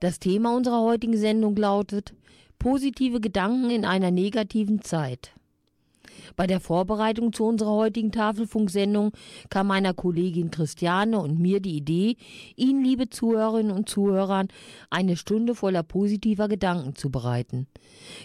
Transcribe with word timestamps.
Das 0.00 0.18
Thema 0.18 0.56
unserer 0.56 0.80
heutigen 0.80 1.18
Sendung 1.18 1.54
lautet 1.56 2.14
Positive 2.58 3.20
Gedanken 3.20 3.68
in 3.68 3.84
einer 3.84 4.10
negativen 4.10 4.80
Zeit. 4.80 5.32
Bei 6.36 6.46
der 6.46 6.58
Vorbereitung 6.58 7.34
zu 7.34 7.44
unserer 7.44 7.72
heutigen 7.72 8.10
Tafelfunksendung 8.10 9.12
kam 9.50 9.66
meiner 9.66 9.92
Kollegin 9.92 10.50
Christiane 10.50 11.20
und 11.20 11.38
mir 11.38 11.60
die 11.60 11.76
Idee, 11.76 12.16
Ihnen, 12.56 12.82
liebe 12.82 13.10
Zuhörerinnen 13.10 13.72
und 13.72 13.90
Zuhörern, 13.90 14.48
eine 14.88 15.16
Stunde 15.16 15.54
voller 15.54 15.82
positiver 15.82 16.48
Gedanken 16.48 16.96
zu 16.96 17.10
bereiten. 17.10 17.66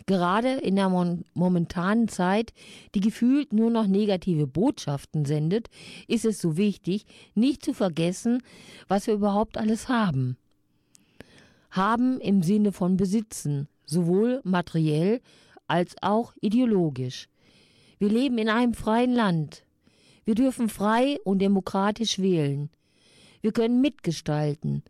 Gerade 0.06 0.54
in 0.54 0.78
der 0.78 0.88
momentanen 1.34 2.08
Zeit, 2.08 2.54
die 2.94 3.02
gefühlt 3.02 3.52
nur 3.52 3.70
noch 3.70 3.88
negative 3.88 4.48
Botschaften 4.48 5.26
sendet, 5.26 5.68
ist 6.08 6.24
es 6.24 6.40
so 6.40 6.56
wichtig, 6.56 7.06
nicht 7.34 7.66
zu 7.66 7.74
vergessen, 7.74 8.42
was 8.88 9.08
wir 9.08 9.16
überhaupt 9.16 9.58
alles 9.58 9.90
haben. 9.90 10.38
Haben 11.76 12.22
im 12.22 12.42
Sinne 12.42 12.72
von 12.72 12.96
besitzen, 12.96 13.68
sowohl 13.86 14.40
materiell 14.44 15.20
als 15.68 15.96
auch 16.02 16.34
ideologisch. 16.40 17.28
Wir 18.00 18.10
leben 18.10 18.38
in 18.38 18.48
einem 18.50 18.74
freien 18.74 19.12
Land. 19.12 19.66
Wir 20.24 20.36
dürfen 20.36 20.70
frei 20.70 21.18
und 21.26 21.40
demokratisch 21.40 22.20
wählen. 22.20 22.70
Wir 23.42 23.52
können 23.52 23.82
mitgestalten, 23.82 24.84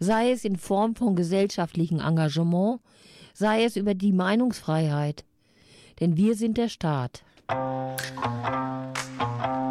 sei 0.00 0.32
es 0.32 0.44
in 0.44 0.56
Form 0.56 0.96
von 0.96 1.14
gesellschaftlichem 1.14 2.00
Engagement, 2.00 2.80
sei 3.34 3.64
es 3.64 3.76
über 3.76 3.94
die 3.94 4.12
Meinungsfreiheit. 4.12 5.24
Denn 6.00 6.16
wir 6.16 6.34
sind 6.34 6.58
der 6.58 6.68
Staat. 6.68 7.22
And 9.22 9.61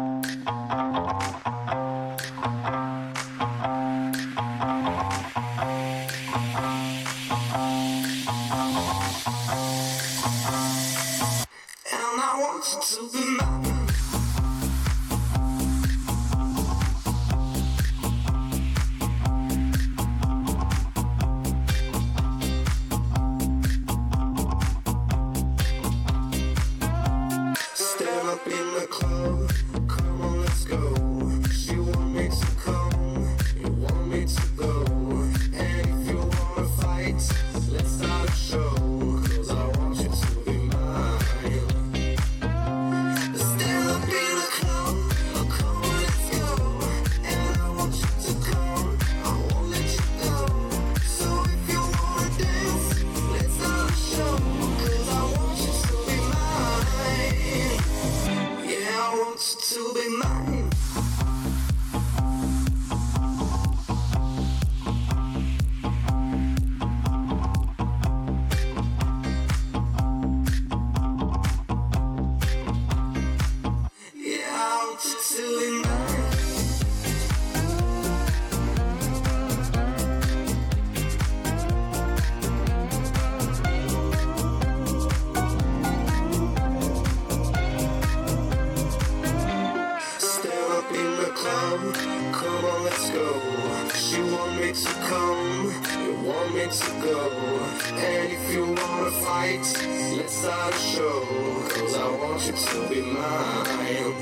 to 94.74 94.88
come, 95.06 95.74
you 96.02 96.14
want 96.26 96.54
me 96.54 96.62
to 96.62 96.90
go. 97.02 97.30
And 97.92 98.32
if 98.32 98.52
you 98.54 98.64
wanna 98.64 99.10
fight, 99.20 99.60
let's 100.16 100.34
start 100.34 100.74
a 100.74 100.78
show. 100.78 101.20
Cause 101.68 101.94
I 101.98 102.08
want 102.08 102.46
you 102.46 102.52
to 102.52 102.88
be 102.88 103.02
mine. 103.02 104.14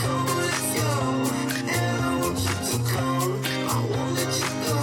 Come 0.00 0.28
on, 0.28 0.36
let's 0.38 0.72
go. 0.80 0.92
And 1.68 1.92
I 2.00 2.18
want 2.20 2.38
you 2.40 2.56
to 2.70 2.78
come, 2.90 3.32
I 3.68 3.70
won't 3.90 4.12
let 4.16 4.32
you 4.40 4.52
go. 4.64 4.80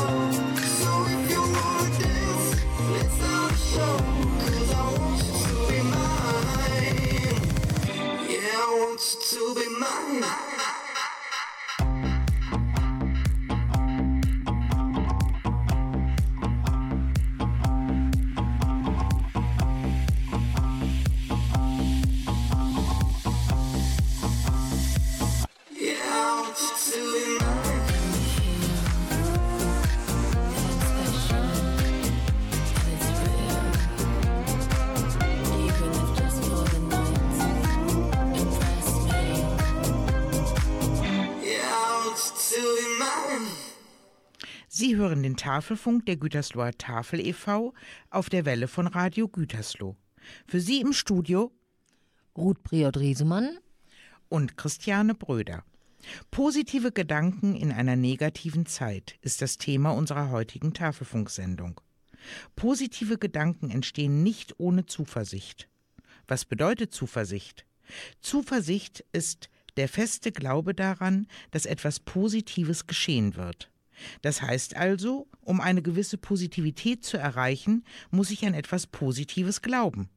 So 0.77 0.91
if 1.09 1.23
you 1.31 1.41
wanna 1.41 1.89
dance, 1.97 2.49
let's 2.93 3.13
start 3.17 3.51
a 3.51 3.55
show. 3.57 3.97
Cause 4.45 4.71
I 4.73 4.85
want 4.93 5.19
you 5.25 5.33
to 5.41 5.57
be 5.71 5.79
mine. 5.89 7.09
Yeah, 8.29 8.61
I 8.61 8.77
want 8.79 8.99
you 9.01 9.17
to 9.25 9.41
be 9.55 9.65
mine. 9.79 10.48
Tafelfunk 45.49 46.05
der 46.05 46.17
Gütersloher 46.17 46.77
Tafel 46.77 47.25
e.V. 47.25 47.73
auf 48.11 48.29
der 48.29 48.45
Welle 48.45 48.67
von 48.67 48.85
Radio 48.85 49.27
Gütersloh. 49.27 49.95
Für 50.45 50.59
Sie 50.59 50.79
im 50.79 50.93
Studio 50.93 51.51
Ruth 52.37 52.61
Briot-Riesemann 52.61 53.57
und 54.27 54.57
Christiane 54.57 55.15
Bröder. 55.15 55.63
Positive 56.29 56.91
Gedanken 56.91 57.55
in 57.55 57.71
einer 57.71 57.95
negativen 57.95 58.67
Zeit 58.67 59.15
ist 59.21 59.41
das 59.41 59.57
Thema 59.57 59.89
unserer 59.89 60.29
heutigen 60.29 60.75
Tafelfunksendung. 60.75 61.81
Positive 62.55 63.17
Gedanken 63.17 63.71
entstehen 63.71 64.21
nicht 64.21 64.53
ohne 64.59 64.85
Zuversicht. 64.85 65.67
Was 66.27 66.45
bedeutet 66.45 66.93
Zuversicht? 66.93 67.65
Zuversicht 68.21 69.03
ist 69.13 69.49
der 69.77 69.89
feste 69.89 70.31
Glaube 70.31 70.75
daran, 70.75 71.25
dass 71.49 71.65
etwas 71.65 71.99
Positives 71.99 72.85
geschehen 72.85 73.35
wird. 73.35 73.71
Das 74.21 74.41
heißt 74.41 74.75
also, 74.75 75.27
um 75.41 75.61
eine 75.61 75.81
gewisse 75.81 76.17
Positivität 76.17 77.03
zu 77.03 77.17
erreichen, 77.17 77.83
muss 78.11 78.31
ich 78.31 78.45
an 78.45 78.53
etwas 78.53 78.87
Positives 78.87 79.61
glauben. 79.61 80.09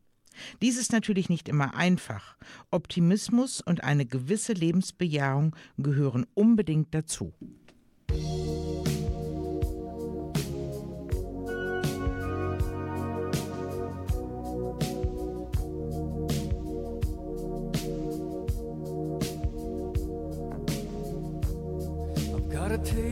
Dies 0.61 0.79
ist 0.79 0.93
natürlich 0.93 1.29
nicht 1.29 1.49
immer 1.49 1.75
einfach. 1.75 2.37
Optimismus 2.71 3.61
und 3.61 3.85
eine 3.85 4.07
gewisse 4.07 4.53
Lebensbejahung 4.53 5.57
gehören 5.79 6.27
unbedingt 6.35 6.95
dazu. 6.95 7.33
I've 22.35 22.49
gotta 22.51 22.79
take 22.79 23.12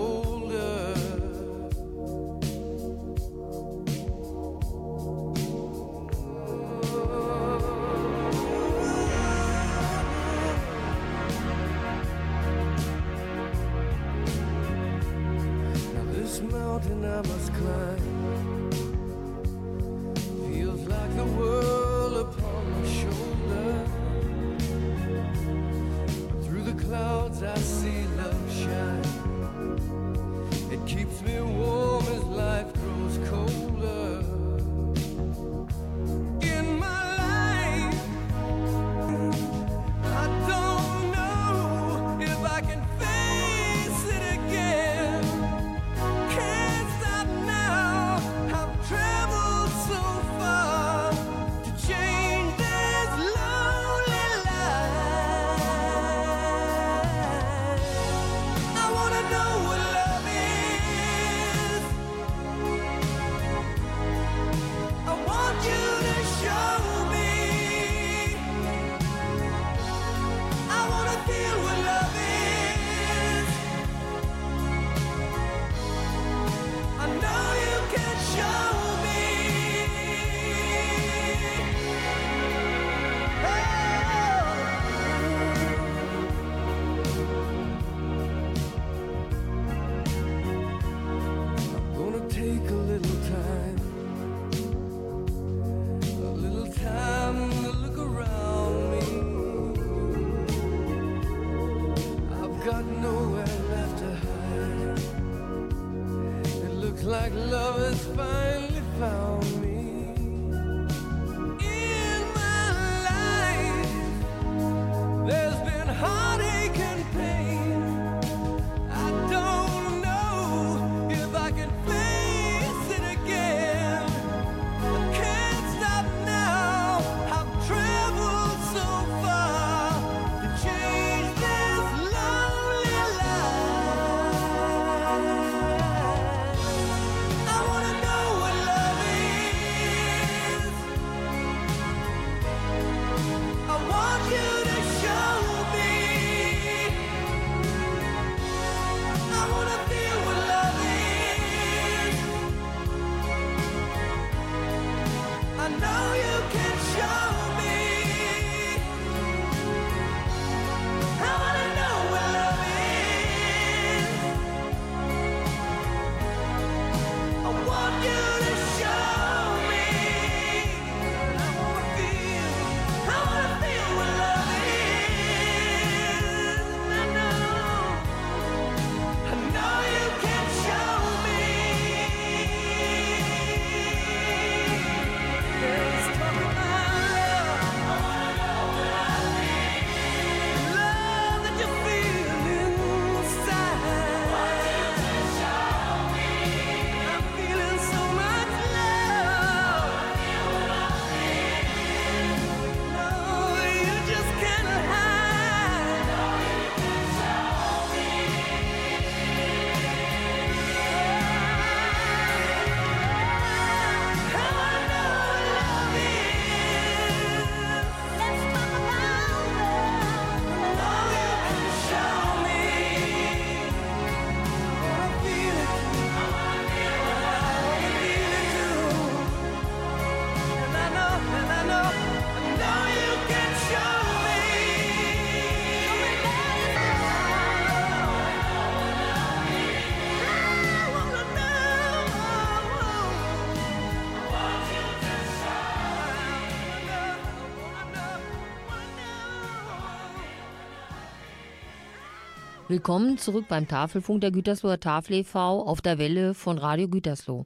Willkommen 252.71 253.17
zurück 253.17 253.47
beim 253.49 253.67
Tafelfunk 253.67 254.21
der 254.21 254.31
Gütersloher 254.31 254.79
Tafel 254.79 255.15
e.V. 255.17 255.61
auf 255.67 255.81
der 255.81 255.97
Welle 255.97 256.33
von 256.33 256.57
Radio 256.57 256.87
Gütersloh. 256.87 257.45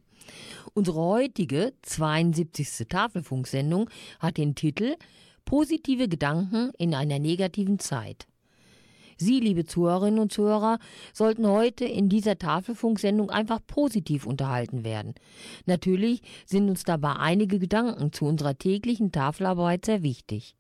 Unsere 0.76 1.00
heutige 1.00 1.74
72. 1.82 2.88
Tafelfunksendung 2.88 3.90
hat 4.20 4.38
den 4.38 4.54
Titel 4.54 4.96
Positive 5.44 6.08
Gedanken 6.08 6.70
in 6.78 6.94
einer 6.94 7.18
negativen 7.18 7.80
Zeit. 7.80 8.28
Sie, 9.18 9.40
liebe 9.40 9.66
Zuhörerinnen 9.66 10.20
und 10.20 10.32
Zuhörer, 10.32 10.78
sollten 11.12 11.48
heute 11.48 11.86
in 11.86 12.08
dieser 12.08 12.38
Tafelfunksendung 12.38 13.32
einfach 13.32 13.62
positiv 13.66 14.28
unterhalten 14.28 14.84
werden. 14.84 15.16
Natürlich 15.66 16.22
sind 16.46 16.70
uns 16.70 16.84
dabei 16.84 17.14
einige 17.14 17.58
Gedanken 17.58 18.14
zu 18.14 18.26
unserer 18.26 18.60
täglichen 18.60 19.12
Tafelarbeit 19.12 19.86
sehr 19.86 20.04
wichtig. 20.04 20.56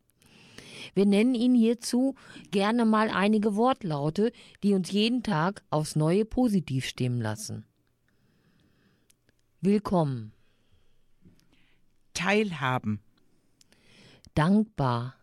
Wir 0.95 1.05
nennen 1.05 1.35
Ihnen 1.35 1.55
hierzu 1.55 2.15
gerne 2.51 2.85
mal 2.85 3.09
einige 3.09 3.55
Wortlaute, 3.55 4.31
die 4.63 4.73
uns 4.73 4.89
jeden 4.91 5.23
Tag 5.23 5.63
aufs 5.69 5.97
Neue 5.97 6.23
positiv 6.23 6.85
stimmen 6.85 7.21
lassen. 7.21 7.65
Willkommen, 9.59 10.31
Teilhaben, 12.13 13.01
dankbar, 14.35 15.15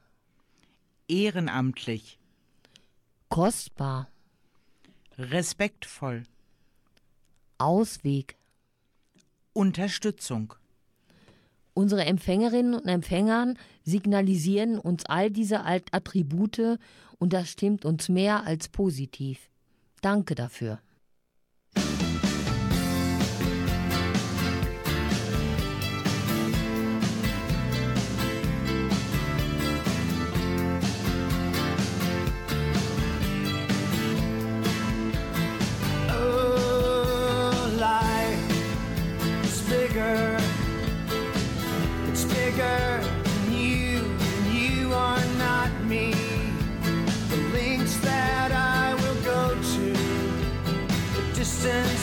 ehrenamtlich, 1.09 2.19
kostbar, 3.31 4.11
respektvoll, 5.17 6.25
Ausweg. 7.57 8.37
Unterstützung, 9.55 10.55
Unsere 11.75 12.05
Empfängerinnen 12.05 12.75
und 12.75 12.87
Empfängern 12.87 13.59
signalisieren 13.83 14.79
uns 14.79 15.07
all 15.07 15.31
diese 15.31 15.65
Attribute 15.65 16.79
und 17.19 17.33
das 17.33 17.51
stimmt 17.51 17.85
uns 17.85 18.09
mehr 18.09 18.45
als 18.45 18.69
positiv. 18.69 19.49
Danke 20.03 20.35
dafür. 20.35 20.81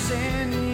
sin 0.09 0.68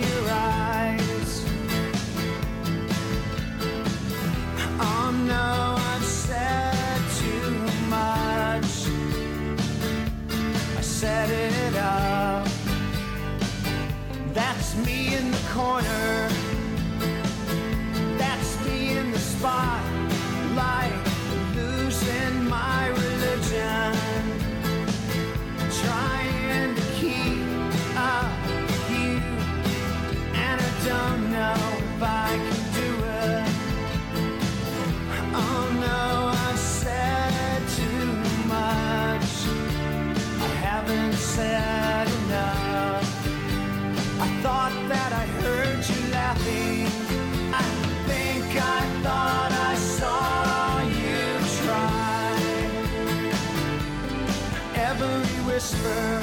whisper, 55.66 56.22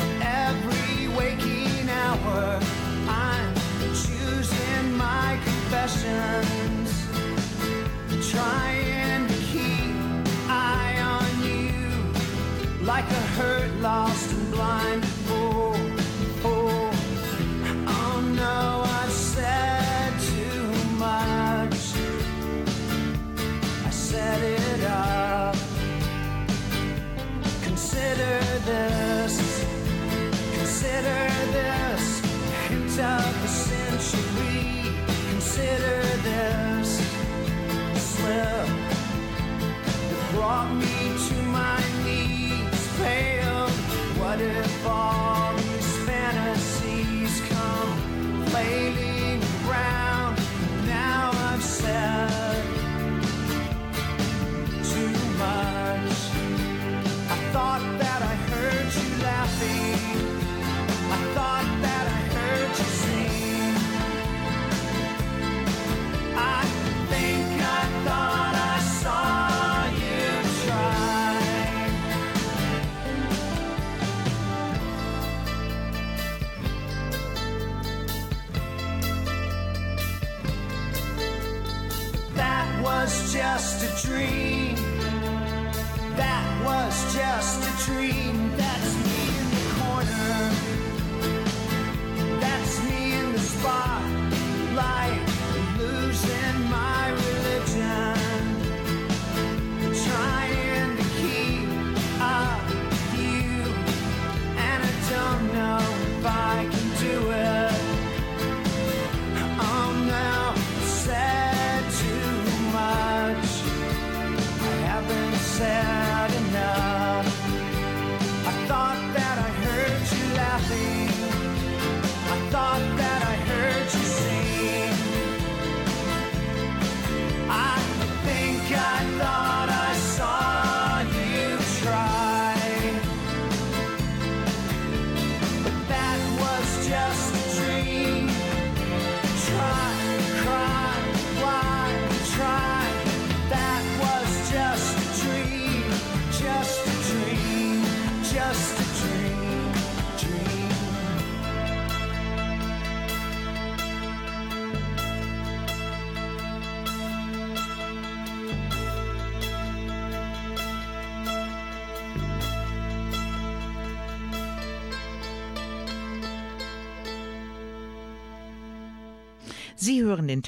of 0.00 0.22
every 0.22 1.08
waking 1.08 1.90
hour, 1.90 2.58
I'm 3.06 3.54
choosing 3.92 4.96
my 4.96 5.38
confessions. 5.44 6.88
Trying 8.30 9.28
to 9.28 9.34
keep 9.52 9.94
eye 10.48 10.96
on 11.00 11.28
you 11.44 12.86
like 12.86 13.04
a 13.04 13.24
hurt, 13.36 13.70
lost, 13.82 14.32
and 14.32 14.50
blind 14.52 15.04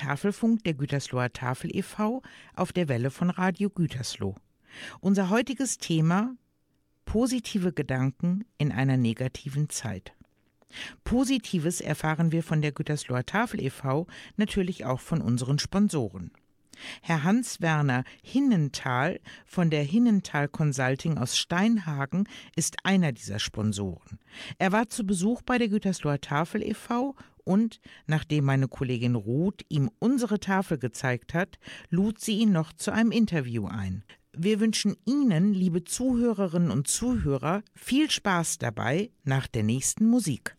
Tafelfunk 0.07 0.63
der 0.63 0.75
Gütersloher 0.75 1.33
Tafel 1.33 1.77
e.V. 1.77 2.23
auf 2.55 2.73
der 2.73 2.87
Welle 2.87 3.11
von 3.11 3.29
Radio 3.29 3.69
Gütersloh. 3.71 4.37
Unser 5.01 5.31
heutiges 5.31 5.79
Thema 5.79 6.37
positive 7.07 7.73
Gedanken 7.73 8.45
in 8.57 8.71
einer 8.71 8.97
negativen 8.97 9.69
Zeit. 9.69 10.15
Positives 11.03 11.81
erfahren 11.81 12.31
wir 12.31 12.45
von 12.45 12.63
der 12.63 12.71
Gütersloher 12.71 13.27
Tafel 13.27 13.61
e.V. 13.61 14.07
natürlich 14.37 14.85
auch 14.85 15.01
von 15.01 15.21
unseren 15.21 15.59
Sponsoren. 15.59 16.31
Herr 17.03 17.25
Hans-Werner 17.25 18.05
Hinnenthal 18.23 19.19
von 19.45 19.71
der 19.71 19.83
Hinnenthal 19.83 20.47
Consulting 20.47 21.19
aus 21.19 21.37
Steinhagen 21.37 22.29
ist 22.55 22.77
einer 22.85 23.11
dieser 23.11 23.41
Sponsoren. 23.41 24.21
Er 24.59 24.71
war 24.71 24.89
zu 24.89 25.05
Besuch 25.05 25.43
bei 25.43 25.59
der 25.59 25.69
Gütersloher 25.69 26.21
Tafel 26.21 26.63
e.V. 26.63 27.17
und, 27.47 27.81
nachdem 28.07 28.45
meine 28.45 28.69
Kollegin 28.69 29.15
Ruth 29.15 29.65
ihm 29.69 29.91
unsere 29.99 30.41
Tafel 30.41 30.79
gezeigt 30.79 31.33
hat, 31.33 31.59
lud 31.89 32.21
sie 32.21 32.39
ihn 32.39 32.53
noch 32.53 32.73
zu 32.73 32.93
einem 32.93 33.13
Interview 33.13 33.67
ein. 33.67 34.05
Wir 34.37 34.61
wünschen 34.61 34.97
Ihnen, 35.07 35.55
liebe 35.55 35.85
Zuhörerinnen 35.85 36.71
und 36.71 36.89
Zuhörer, 36.89 37.63
viel 37.75 38.11
Spaß 38.11 38.59
dabei 38.59 39.11
nach 39.25 39.47
der 39.47 39.63
nächsten 39.63 40.07
Musik. 40.11 40.57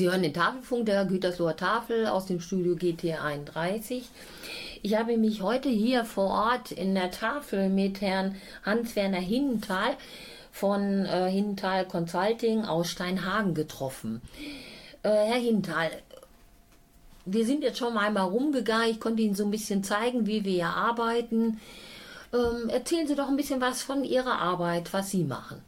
Sie 0.00 0.08
hören 0.08 0.22
den 0.22 0.32
Tafelfunk 0.32 0.86
der 0.86 1.04
Gütersloher 1.04 1.56
Tafel 1.56 2.06
aus 2.06 2.24
dem 2.24 2.40
Studio 2.40 2.74
GT 2.74 3.20
31. 3.22 4.08
Ich 4.80 4.96
habe 4.96 5.18
mich 5.18 5.42
heute 5.42 5.68
hier 5.68 6.06
vor 6.06 6.30
Ort 6.30 6.72
in 6.72 6.94
der 6.94 7.10
Tafel 7.10 7.68
mit 7.68 8.00
Herrn 8.00 8.36
Hans-Werner 8.64 9.20
Hinnenthal 9.20 9.98
von 10.52 11.04
äh, 11.04 11.30
Hinnenthal 11.30 11.84
Consulting 11.84 12.64
aus 12.64 12.88
Steinhagen 12.88 13.52
getroffen. 13.52 14.22
Äh, 15.02 15.10
Herr 15.10 15.38
Hinnenthal, 15.38 15.90
wir 17.26 17.44
sind 17.44 17.62
jetzt 17.62 17.76
schon 17.76 17.92
mal 17.92 18.06
einmal 18.06 18.24
rumgegangen. 18.24 18.88
Ich 18.88 19.00
konnte 19.00 19.20
Ihnen 19.20 19.34
so 19.34 19.44
ein 19.44 19.50
bisschen 19.50 19.84
zeigen, 19.84 20.26
wie 20.26 20.46
wir 20.46 20.52
hier 20.52 20.68
arbeiten. 20.68 21.60
Ähm, 22.32 22.70
erzählen 22.70 23.06
Sie 23.06 23.16
doch 23.16 23.28
ein 23.28 23.36
bisschen 23.36 23.60
was 23.60 23.82
von 23.82 24.02
Ihrer 24.02 24.38
Arbeit, 24.38 24.94
was 24.94 25.10
Sie 25.10 25.24
machen. 25.24 25.60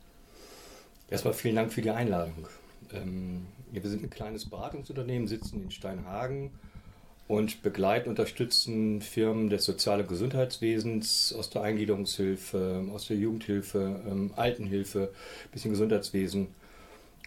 Erstmal 1.10 1.34
vielen 1.34 1.56
Dank 1.56 1.70
für 1.70 1.82
die 1.82 1.90
Einladung. 1.90 2.48
Ähm, 2.94 3.46
ja, 3.72 3.82
wir 3.82 3.90
sind 3.90 4.02
ein 4.02 4.10
kleines 4.10 4.48
Beratungsunternehmen, 4.48 5.26
sitzen 5.26 5.62
in 5.62 5.70
Steinhagen 5.70 6.50
und 7.26 7.62
begleiten, 7.62 8.10
unterstützen 8.10 9.00
Firmen 9.00 9.48
des 9.48 9.64
sozialen 9.64 10.06
Gesundheitswesens 10.06 11.32
aus 11.32 11.48
der 11.48 11.62
Eingliederungshilfe, 11.62 12.84
aus 12.92 13.06
der 13.06 13.16
Jugendhilfe, 13.16 14.02
ähm, 14.06 14.32
Altenhilfe, 14.36 15.12
bisschen 15.50 15.70
Gesundheitswesen 15.70 16.48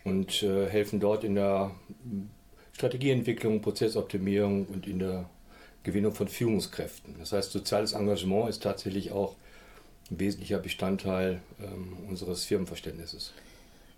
und 0.04 0.44
äh, 0.44 0.70
helfen 0.70 1.00
dort 1.00 1.24
in 1.24 1.36
der 1.36 1.72
Strategieentwicklung, 2.74 3.62
Prozessoptimierung 3.62 4.68
und 4.68 4.86
in 4.86 5.00
der 5.00 5.28
Gewinnung 5.82 6.14
von 6.14 6.28
Führungskräften. 6.28 7.16
Das 7.18 7.32
heißt, 7.32 7.52
soziales 7.52 7.94
Engagement 7.94 8.50
ist 8.50 8.62
tatsächlich 8.62 9.12
auch 9.12 9.36
ein 10.12 10.20
wesentlicher 10.20 10.60
Bestandteil 10.60 11.42
ähm, 11.60 11.98
unseres 12.08 12.44
Firmenverständnisses. 12.46 13.34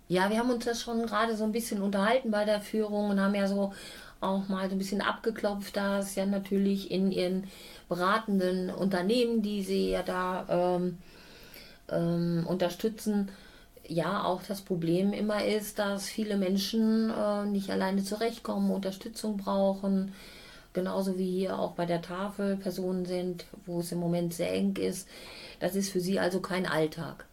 Ja, 0.08 0.30
wir 0.30 0.38
haben 0.38 0.50
uns 0.50 0.64
das 0.64 0.80
schon 0.82 1.04
gerade 1.06 1.36
so 1.36 1.44
ein 1.44 1.52
bisschen 1.52 1.82
unterhalten 1.82 2.30
bei 2.30 2.44
der 2.44 2.60
Führung 2.62 3.10
und 3.10 3.20
haben 3.20 3.34
ja 3.34 3.46
so 3.46 3.72
auch 4.20 4.48
mal 4.48 4.68
so 4.68 4.74
ein 4.74 4.78
bisschen 4.78 5.02
abgeklopft, 5.02 5.76
dass 5.76 6.14
ja 6.14 6.26
natürlich 6.26 6.90
in 6.90 7.12
ihren 7.12 7.44
beratenden 7.88 8.70
Unternehmen, 8.70 9.42
die 9.42 9.62
sie 9.62 9.90
ja 9.90 10.02
da 10.02 10.46
ähm, 10.76 10.98
ähm, 11.90 12.46
unterstützen, 12.48 13.30
ja 13.86 14.24
auch 14.24 14.42
das 14.42 14.62
Problem 14.62 15.12
immer 15.12 15.44
ist, 15.44 15.78
dass 15.78 16.06
viele 16.06 16.36
Menschen 16.36 17.10
äh, 17.10 17.44
nicht 17.46 17.70
alleine 17.70 18.02
zurechtkommen, 18.04 18.70
Unterstützung 18.70 19.36
brauchen. 19.36 20.14
Genauso 20.72 21.18
wie 21.18 21.30
hier 21.30 21.58
auch 21.58 21.72
bei 21.72 21.86
der 21.86 22.02
Tafel 22.02 22.56
Personen 22.56 23.04
sind, 23.06 23.46
wo 23.66 23.80
es 23.80 23.92
im 23.92 23.98
Moment 23.98 24.34
sehr 24.34 24.52
eng 24.52 24.76
ist. 24.76 25.08
Das 25.60 25.74
ist 25.76 25.90
für 25.90 26.00
sie 26.00 26.18
also 26.20 26.40
kein 26.40 26.66
Alltag. 26.66 27.27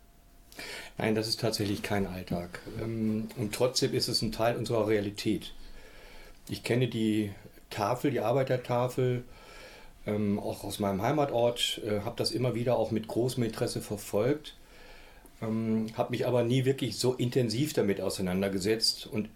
Nein, 0.98 1.16
das 1.16 1.28
ist 1.28 1.40
tatsächlich 1.40 1.82
kein 1.84 2.08
Alltag. 2.08 2.60
Ähm, 2.82 3.28
Und 3.38 3.54
trotzdem 3.54 3.94
ist 3.94 4.08
es 4.08 4.22
ein 4.22 4.32
Teil 4.32 4.56
unserer 4.56 4.88
Realität. 4.88 5.54
Ich 6.48 6.64
kenne 6.64 6.88
die 6.88 7.32
Tafel, 7.70 8.12
die 8.12 8.20
Arbeitertafel, 8.20 9.24
ähm, 10.06 10.40
auch 10.40 10.64
aus 10.64 10.80
meinem 10.80 11.02
Heimatort, 11.02 11.82
äh, 11.86 12.02
habe 12.02 12.16
das 12.18 12.32
immer 12.32 12.56
wieder 12.56 12.78
auch 12.78 12.92
mit 12.92 13.08
großem 13.08 13.44
Interesse 13.44 13.82
verfolgt, 13.82 14.56
ähm, 15.42 15.88
habe 15.98 16.12
mich 16.12 16.28
aber 16.28 16.44
nie 16.44 16.66
wirklich 16.66 16.98
so 16.98 17.14
intensiv 17.14 17.74
damit 17.74 18.00
auseinandergesetzt. 18.00 19.08
Und 19.08 19.30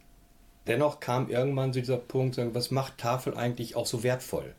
dennoch 0.68 1.00
kam 1.00 1.30
irgendwann 1.30 1.74
so 1.74 1.80
dieser 1.80 1.98
Punkt, 1.98 2.40
was 2.54 2.72
macht 2.72 2.98
Tafel 3.00 3.36
eigentlich 3.36 3.76
auch 3.76 3.88
so 3.88 4.04
wertvoll? 4.04 4.54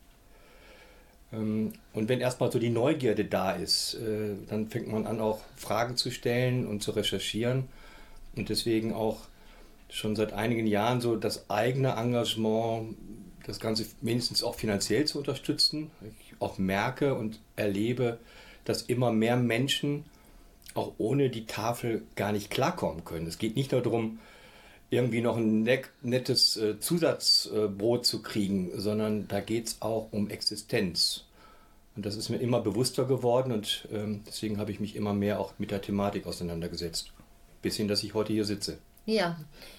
Ähm, 1.33 1.73
Und 1.93 2.09
wenn 2.09 2.21
erstmal 2.21 2.51
so 2.51 2.59
die 2.59 2.71
Neugierde 2.71 3.25
da 3.25 3.53
ist, 3.53 3.95
äh, 3.95 4.35
dann 4.49 4.69
fängt 4.69 4.89
man 4.89 5.07
an, 5.07 5.21
auch 5.21 5.41
Fragen 5.57 5.97
zu 5.97 6.11
stellen 6.11 6.67
und 6.67 6.83
zu 6.83 6.93
recherchieren. 6.93 7.69
Und 8.37 8.49
deswegen 8.49 8.93
auch 8.93 9.19
schon 9.89 10.15
seit 10.17 10.33
einigen 10.33 10.67
Jahren 10.67 11.01
so 11.01 11.17
das 11.17 11.51
eigene 11.51 11.97
Engagement, 11.97 12.97
das 13.45 13.59
Ganze 13.59 13.87
mindestens 14.01 14.43
auch 14.45 14.55
finanziell 14.55 15.05
zu 15.07 15.19
unterstützen. 15.19 15.91
Ich 16.21 16.35
auch 16.41 16.59
merke 16.59 17.15
und 17.15 17.41
erlebe, 17.57 18.19
dass 18.65 18.83
immer 18.83 19.11
mehr 19.11 19.37
Menschen 19.37 20.05
auch 20.75 20.93
ohne 20.99 21.31
die 21.31 21.47
Tafel 21.47 22.03
gar 22.15 22.31
nicht 22.31 22.51
klarkommen 22.51 23.05
können. 23.05 23.27
Es 23.27 23.39
geht 23.39 23.57
nicht 23.57 23.73
nur 23.73 23.83
darum, 23.83 24.21
irgendwie 24.91 25.21
noch 25.21 25.37
ein 25.37 25.63
net- 25.63 25.91
nettes 26.03 26.57
äh, 26.57 26.79
Zusatzbrot 26.81 28.05
zu 28.05 28.23
kriegen, 28.23 28.71
sondern 28.79 29.29
da 29.29 29.41
geht 29.41 29.69
es 29.69 29.77
auch 29.81 30.09
um 30.13 30.29
Existenz. 30.29 31.25
Und 31.97 32.07
das 32.07 32.17
ist 32.17 32.29
mir 32.29 32.39
immer 32.39 32.61
bewusster 32.61 33.05
geworden 33.05 33.53
und 33.53 33.89
ähm, 33.93 34.23
deswegen 34.27 34.59
habe 34.59 34.71
ich 34.71 34.81
mich 34.81 34.97
immer 34.97 35.15
mehr 35.15 35.41
auch 35.41 35.55
mit 35.59 35.71
der 35.71 35.83
Thematik 35.83 36.27
auseinandergesetzt. 36.27 37.13
Bis 37.63 37.77
hin, 37.77 37.89
dass 37.89 38.03
ich 38.03 38.15
heute 38.15 38.33
hier 38.33 38.45
sitze. 38.45 38.79
Ja, 39.07 39.39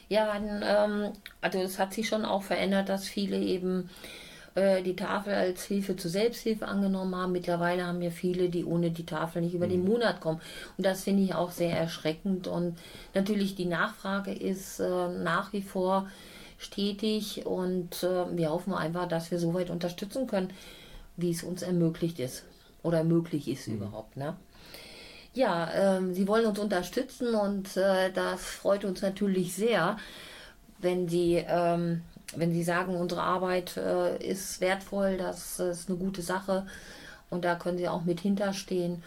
ja, 0.09 0.35
ähm, 0.35 1.13
also 1.39 1.59
es 1.59 1.79
hat 1.79 1.93
sich 1.93 2.07
schon 2.07 2.25
auch 2.25 2.43
verändert, 2.43 2.89
dass 2.89 3.07
viele 3.07 3.39
eben 3.39 3.89
äh, 4.55 4.81
die 4.81 4.95
Tafel 4.95 5.33
als 5.33 5.63
Hilfe 5.63 5.95
zur 5.95 6.11
Selbsthilfe 6.11 6.67
angenommen 6.67 7.15
haben. 7.15 7.31
Mittlerweile 7.31 7.85
haben 7.85 8.01
ja 8.01 8.09
viele, 8.09 8.49
die 8.49 8.65
ohne 8.65 8.91
die 8.91 9.05
Tafel 9.05 9.41
nicht 9.41 9.53
über 9.53 9.67
den 9.67 9.85
Monat 9.85 10.21
kommen. 10.21 10.41
Und 10.77 10.85
das 10.85 11.03
finde 11.03 11.23
ich 11.23 11.33
auch 11.33 11.51
sehr 11.51 11.77
erschreckend. 11.77 12.47
Und 12.47 12.77
natürlich 13.13 13.55
die 13.55 13.65
Nachfrage 13.65 14.33
ist 14.33 14.79
äh, 14.79 15.07
nach 15.09 15.53
wie 15.53 15.61
vor 15.61 16.07
stetig 16.57 17.45
und 17.45 18.03
äh, 18.03 18.37
wir 18.37 18.51
hoffen 18.51 18.73
einfach, 18.73 19.07
dass 19.07 19.31
wir 19.31 19.39
so 19.39 19.53
weit 19.53 19.69
unterstützen 19.69 20.27
können, 20.27 20.51
wie 21.17 21.31
es 21.31 21.43
uns 21.43 21.63
ermöglicht 21.63 22.19
ist 22.19 22.43
oder 22.83 23.03
möglich 23.03 23.47
ist 23.47 23.67
überhaupt. 23.67 24.15
Ne? 24.15 24.35
Ja, 25.33 25.71
ähm, 25.73 26.13
Sie 26.13 26.27
wollen 26.27 26.45
uns 26.45 26.59
unterstützen 26.59 27.33
und 27.35 27.77
äh, 27.77 28.11
das 28.11 28.43
freut 28.43 28.85
uns 28.85 29.01
natürlich 29.01 29.55
sehr, 29.55 29.97
wenn 30.79 31.07
Sie, 31.07 31.43
ähm, 31.47 32.01
wenn 32.35 32.51
Sie 32.53 32.63
sagen, 32.63 32.95
unsere 32.95 33.21
Arbeit 33.21 33.77
äh, 33.77 34.17
ist 34.17 34.61
wertvoll, 34.61 35.17
das 35.17 35.59
ist 35.59 35.89
eine 35.89 35.97
gute 35.97 36.21
Sache 36.21 36.65
und 37.29 37.45
da 37.45 37.55
können 37.55 37.77
Sie 37.77 37.87
auch 37.87 38.03
mit 38.03 38.19
hinterstehen. 38.21 39.03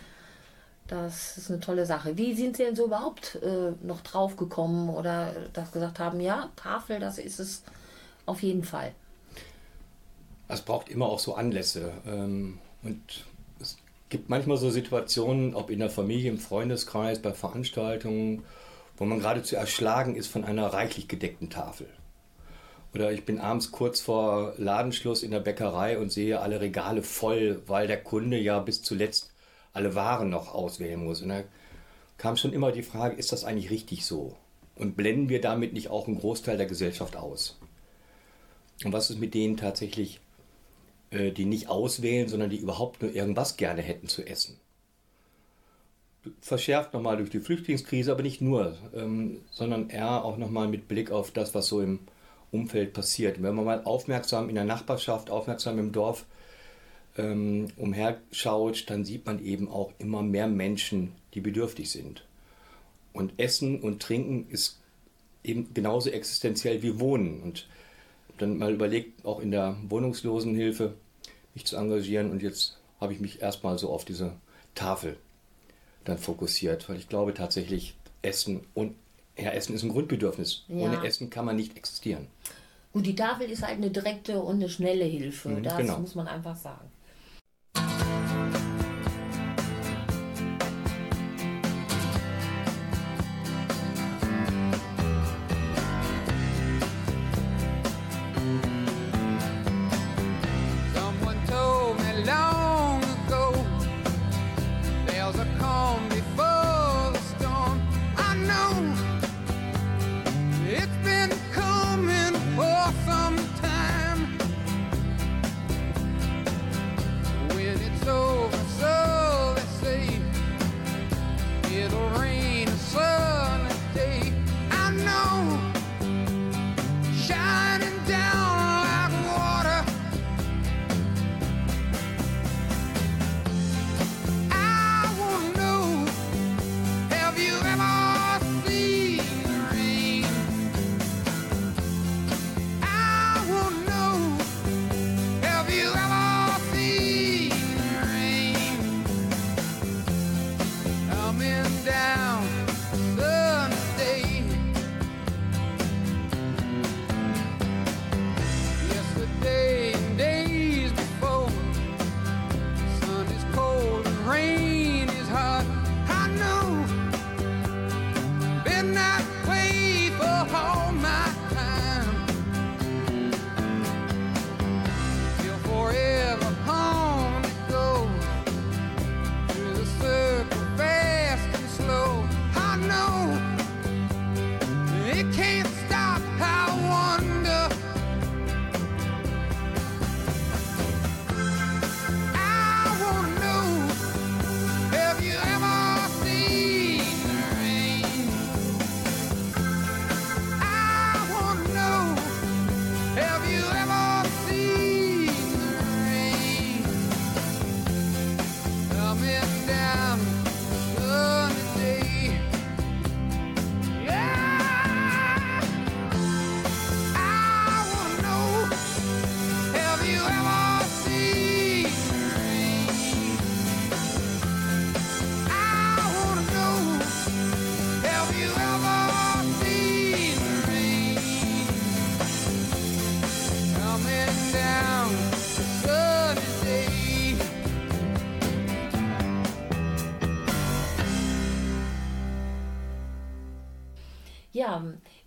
Das 0.86 1.38
ist 1.38 1.50
eine 1.50 1.60
tolle 1.60 1.86
Sache. 1.86 2.18
Wie 2.18 2.34
sind 2.34 2.56
Sie 2.56 2.64
denn 2.64 2.76
so 2.76 2.86
überhaupt 2.86 3.36
äh, 3.36 3.72
noch 3.82 4.02
drauf 4.02 4.36
gekommen 4.36 4.90
oder 4.90 5.32
das 5.54 5.72
gesagt 5.72 5.98
haben, 5.98 6.20
ja, 6.20 6.50
Tafel, 6.56 7.00
das 7.00 7.18
ist 7.18 7.40
es 7.40 7.62
auf 8.26 8.42
jeden 8.42 8.64
Fall. 8.64 8.92
Es 10.48 10.60
braucht 10.60 10.90
immer 10.90 11.06
auch 11.06 11.18
so 11.18 11.34
Anlässe. 11.34 11.92
ähm, 12.06 12.58
Und 12.82 13.24
es 13.60 13.78
gibt 14.10 14.28
manchmal 14.28 14.58
so 14.58 14.70
Situationen, 14.70 15.54
ob 15.54 15.70
in 15.70 15.78
der 15.78 15.88
Familie, 15.88 16.30
im 16.30 16.38
Freundeskreis, 16.38 17.20
bei 17.20 17.32
Veranstaltungen, 17.32 18.44
wo 18.98 19.06
man 19.06 19.20
geradezu 19.20 19.56
erschlagen 19.56 20.16
ist 20.16 20.26
von 20.26 20.44
einer 20.44 20.66
reichlich 20.66 21.08
gedeckten 21.08 21.48
Tafel. 21.48 21.86
Oder 22.94 23.10
ich 23.12 23.24
bin 23.24 23.40
abends 23.40 23.72
kurz 23.72 24.00
vor 24.00 24.54
Ladenschluss 24.56 25.24
in 25.24 25.32
der 25.32 25.40
Bäckerei 25.40 25.98
und 25.98 26.12
sehe 26.12 26.40
alle 26.40 26.60
Regale 26.60 27.02
voll, 27.02 27.60
weil 27.66 27.88
der 27.88 28.00
Kunde 28.00 28.38
ja 28.38 28.60
bis 28.60 28.82
zuletzt 28.82 29.32
alle 29.72 29.96
Waren 29.96 30.30
noch 30.30 30.54
auswählen 30.54 31.02
muss. 31.02 31.20
Und 31.20 31.30
da 31.30 31.42
kam 32.18 32.36
schon 32.36 32.52
immer 32.52 32.70
die 32.70 32.84
Frage, 32.84 33.16
ist 33.16 33.32
das 33.32 33.44
eigentlich 33.44 33.70
richtig 33.70 34.06
so? 34.06 34.36
Und 34.76 34.96
blenden 34.96 35.28
wir 35.28 35.40
damit 35.40 35.72
nicht 35.72 35.88
auch 35.88 36.06
einen 36.06 36.20
Großteil 36.20 36.56
der 36.56 36.66
Gesellschaft 36.66 37.16
aus? 37.16 37.58
Und 38.84 38.92
was 38.92 39.10
ist 39.10 39.18
mit 39.18 39.34
denen 39.34 39.56
tatsächlich, 39.56 40.20
äh, 41.10 41.32
die 41.32 41.46
nicht 41.46 41.68
auswählen, 41.68 42.28
sondern 42.28 42.50
die 42.50 42.58
überhaupt 42.58 43.02
nur 43.02 43.12
irgendwas 43.12 43.56
gerne 43.56 43.82
hätten 43.82 44.06
zu 44.06 44.24
essen? 44.24 44.60
Verschärft 46.40 46.94
nochmal 46.94 47.16
durch 47.16 47.30
die 47.30 47.40
Flüchtlingskrise, 47.40 48.12
aber 48.12 48.22
nicht 48.22 48.40
nur, 48.40 48.78
ähm, 48.94 49.40
sondern 49.50 49.90
eher 49.90 50.24
auch 50.24 50.36
nochmal 50.36 50.68
mit 50.68 50.86
Blick 50.86 51.10
auf 51.10 51.32
das, 51.32 51.54
was 51.54 51.66
so 51.66 51.80
im 51.80 51.98
Umfeld 52.54 52.92
passiert. 52.92 53.42
Wenn 53.42 53.54
man 53.54 53.64
mal 53.64 53.82
aufmerksam 53.84 54.48
in 54.48 54.54
der 54.54 54.64
Nachbarschaft, 54.64 55.28
aufmerksam 55.28 55.78
im 55.78 55.92
Dorf 55.92 56.24
ähm, 57.18 57.68
umherschaut, 57.76 58.88
dann 58.88 59.04
sieht 59.04 59.26
man 59.26 59.44
eben 59.44 59.68
auch 59.68 59.92
immer 59.98 60.22
mehr 60.22 60.46
Menschen, 60.46 61.12
die 61.34 61.40
bedürftig 61.40 61.90
sind. 61.90 62.24
Und 63.12 63.32
Essen 63.38 63.80
und 63.80 64.00
Trinken 64.00 64.46
ist 64.50 64.78
eben 65.42 65.74
genauso 65.74 66.10
existenziell 66.10 66.82
wie 66.82 66.98
Wohnen. 67.00 67.42
Und 67.42 67.66
dann 68.38 68.58
mal 68.58 68.72
überlegt, 68.72 69.24
auch 69.24 69.40
in 69.40 69.50
der 69.50 69.76
Wohnungslosenhilfe 69.88 70.94
mich 71.54 71.66
zu 71.66 71.76
engagieren. 71.76 72.30
Und 72.30 72.42
jetzt 72.42 72.78
habe 73.00 73.12
ich 73.12 73.20
mich 73.20 73.42
erstmal 73.42 73.78
so 73.78 73.90
auf 73.90 74.04
diese 74.04 74.32
Tafel 74.74 75.16
dann 76.04 76.18
fokussiert, 76.18 76.88
weil 76.88 76.96
ich 76.96 77.08
glaube 77.08 77.34
tatsächlich, 77.34 77.94
Essen 78.22 78.62
und 78.74 78.94
ja, 79.36 79.50
Essen 79.50 79.74
ist 79.74 79.82
ein 79.82 79.90
Grundbedürfnis. 79.90 80.64
Ja. 80.68 80.76
Ohne 80.76 81.04
Essen 81.04 81.30
kann 81.30 81.44
man 81.44 81.56
nicht 81.56 81.76
existieren. 81.76 82.26
Und 82.92 83.06
die 83.06 83.16
Tafel 83.16 83.50
ist 83.50 83.62
halt 83.62 83.78
eine 83.78 83.90
direkte 83.90 84.40
und 84.40 84.56
eine 84.56 84.68
schnelle 84.68 85.04
Hilfe. 85.04 85.48
Mhm, 85.48 85.62
das 85.64 85.76
genau. 85.76 85.98
muss 85.98 86.14
man 86.14 86.28
einfach 86.28 86.56
sagen. 86.56 86.88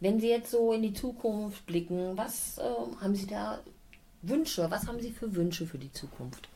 Wenn 0.08 0.22
Sie 0.22 0.30
jetzt 0.30 0.52
so 0.52 0.72
in 0.72 0.84
die 0.84 0.94
Zukunft 0.94 1.66
blicken, 1.66 2.16
was 2.16 2.60
äh, 2.60 3.02
haben 3.02 3.14
Sie 3.14 3.28
da 3.28 3.60
Wünsche? 4.22 4.72
Was 4.72 4.88
haben 4.88 5.02
Sie 5.02 5.12
für 5.12 5.36
Wünsche 5.36 5.66
für 5.66 5.78
die 5.78 5.92
Zukunft? 5.92 6.48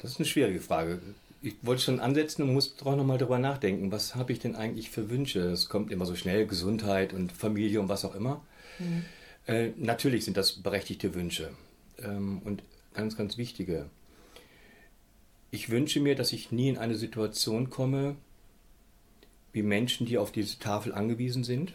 Das 0.00 0.10
ist 0.10 0.16
eine 0.18 0.26
schwierige 0.26 0.60
Frage. 0.60 1.00
Ich 1.42 1.54
wollte 1.62 1.82
schon 1.82 2.00
ansetzen 2.00 2.42
und 2.42 2.52
muss 2.52 2.74
doch 2.74 2.96
nochmal 2.96 3.18
darüber 3.18 3.38
nachdenken. 3.38 3.92
Was 3.92 4.16
habe 4.16 4.32
ich 4.32 4.40
denn 4.40 4.56
eigentlich 4.56 4.90
für 4.90 5.10
Wünsche? 5.10 5.42
Es 5.42 5.68
kommt 5.68 5.92
immer 5.92 6.06
so 6.06 6.16
schnell, 6.16 6.44
Gesundheit 6.44 7.12
und 7.12 7.30
Familie 7.30 7.80
und 7.80 7.88
was 7.88 8.04
auch 8.04 8.16
immer. 8.16 8.40
Äh, 9.46 9.68
natürlich 9.76 10.24
sind 10.24 10.36
das 10.36 10.54
berechtigte 10.54 11.14
Wünsche 11.14 11.50
ähm, 12.02 12.42
und 12.44 12.64
ganz, 12.94 13.16
ganz 13.16 13.38
wichtige. 13.38 13.86
Ich 15.52 15.70
wünsche 15.70 16.00
mir, 16.00 16.16
dass 16.16 16.32
ich 16.32 16.50
nie 16.50 16.68
in 16.68 16.78
eine 16.78 16.96
Situation 16.96 17.70
komme, 17.70 18.16
wie 19.54 19.62
Menschen, 19.62 20.06
die 20.06 20.18
auf 20.18 20.32
diese 20.32 20.58
Tafel 20.58 20.92
angewiesen 20.92 21.44
sind. 21.44 21.72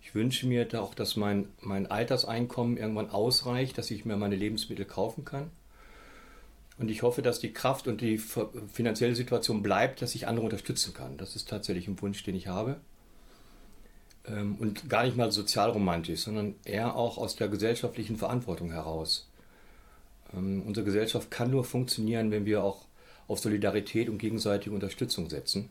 Ich 0.00 0.14
wünsche 0.14 0.46
mir 0.46 0.66
auch, 0.80 0.94
dass 0.94 1.16
mein, 1.16 1.48
mein 1.60 1.90
Alterseinkommen 1.90 2.78
irgendwann 2.78 3.10
ausreicht, 3.10 3.76
dass 3.76 3.90
ich 3.90 4.04
mir 4.04 4.16
meine 4.16 4.36
Lebensmittel 4.36 4.86
kaufen 4.86 5.24
kann. 5.24 5.50
Und 6.78 6.90
ich 6.90 7.02
hoffe, 7.02 7.20
dass 7.20 7.40
die 7.40 7.52
Kraft 7.52 7.88
und 7.88 8.00
die 8.00 8.16
fi- 8.16 8.46
finanzielle 8.72 9.14
Situation 9.14 9.62
bleibt, 9.62 10.00
dass 10.00 10.14
ich 10.14 10.26
andere 10.26 10.46
unterstützen 10.46 10.94
kann. 10.94 11.18
Das 11.18 11.36
ist 11.36 11.48
tatsächlich 11.48 11.88
ein 11.88 12.00
Wunsch, 12.00 12.22
den 12.22 12.34
ich 12.34 12.46
habe. 12.46 12.80
Ähm, 14.26 14.56
Und 14.58 14.88
gar 14.88 15.04
nicht 15.04 15.16
mal 15.16 15.30
sozialromantisch, 15.30 16.20
sondern 16.20 16.54
eher 16.64 16.96
auch 16.96 17.18
aus 17.18 17.36
der 17.36 17.48
gesellschaftlichen 17.48 18.16
Verantwortung 18.16 18.70
heraus. 18.70 19.28
Ähm, 20.32 20.62
Unsere 20.64 20.86
Gesellschaft 20.86 21.30
kann 21.30 21.50
nur 21.50 21.64
funktionieren, 21.64 22.30
wenn 22.30 22.46
wir 22.46 22.62
auch 22.64 22.86
auf 23.28 23.40
Solidarität 23.40 24.08
und 24.08 24.18
gegenseitige 24.18 24.74
Unterstützung 24.74 25.28
setzen. 25.28 25.68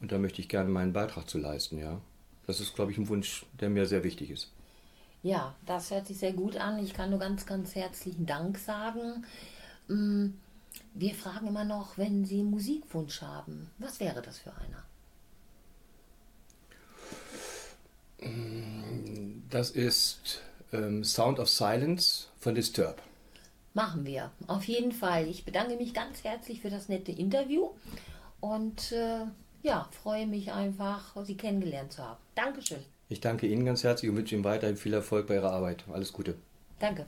Und 0.00 0.12
da 0.12 0.18
möchte 0.18 0.40
ich 0.40 0.48
gerne 0.48 0.70
meinen 0.70 0.92
Beitrag 0.94 1.28
zu 1.28 1.38
leisten, 1.38 1.78
ja. 1.78 2.00
Das 2.46 2.60
ist, 2.60 2.74
glaube 2.74 2.92
ich, 2.92 2.98
ein 2.98 3.08
Wunsch, 3.08 3.44
der 3.60 3.68
mir 3.70 3.86
sehr 3.86 4.04
wichtig 4.04 4.30
ist. 4.30 4.52
Ja, 5.22 5.54
das 5.66 5.90
hört 5.90 6.06
sich 6.06 6.18
sehr 6.18 6.32
gut 6.32 6.56
an. 6.56 6.78
Ich 6.78 6.94
kann 6.94 7.10
nur 7.10 7.18
ganz, 7.18 7.44
ganz 7.46 7.74
herzlichen 7.74 8.26
Dank 8.26 8.58
sagen. 8.58 9.24
Mm, 9.88 10.28
Wir 10.94 11.14
fragen 11.14 11.48
immer 11.48 11.64
noch, 11.64 11.98
wenn 11.98 12.24
Sie 12.24 12.40
einen 12.40 12.50
Musikwunsch 12.50 13.22
haben, 13.22 13.70
was 13.78 14.00
wäre 14.00 14.22
das 14.22 14.38
für 14.38 14.52
einer? 14.56 14.84
Das 19.50 19.70
ist 19.70 20.42
ähm, 20.72 21.04
Sound 21.04 21.38
of 21.38 21.48
Silence 21.48 22.28
von 22.38 22.54
Disturb. 22.54 23.00
Machen 23.74 24.04
wir. 24.06 24.30
Auf 24.46 24.64
jeden 24.64 24.92
Fall. 24.92 25.28
Ich 25.28 25.44
bedanke 25.44 25.76
mich 25.76 25.92
ganz 25.92 26.24
herzlich 26.24 26.60
für 26.62 26.70
das 26.70 26.88
nette 26.88 27.12
Interview 27.12 27.70
und 28.40 28.92
äh, 28.92 29.26
ja, 29.66 29.88
freue 29.90 30.26
mich 30.26 30.52
einfach, 30.52 31.16
Sie 31.24 31.36
kennengelernt 31.36 31.92
zu 31.92 32.02
haben. 32.02 32.20
Dankeschön. 32.34 32.78
Ich 33.08 33.20
danke 33.20 33.46
Ihnen 33.46 33.66
ganz 33.66 33.84
herzlich 33.84 34.10
und 34.10 34.16
wünsche 34.16 34.34
Ihnen 34.34 34.44
weiterhin 34.44 34.76
viel 34.76 34.94
Erfolg 34.94 35.26
bei 35.26 35.34
Ihrer 35.34 35.52
Arbeit. 35.52 35.84
Alles 35.92 36.12
Gute. 36.12 36.36
Danke. 36.78 37.06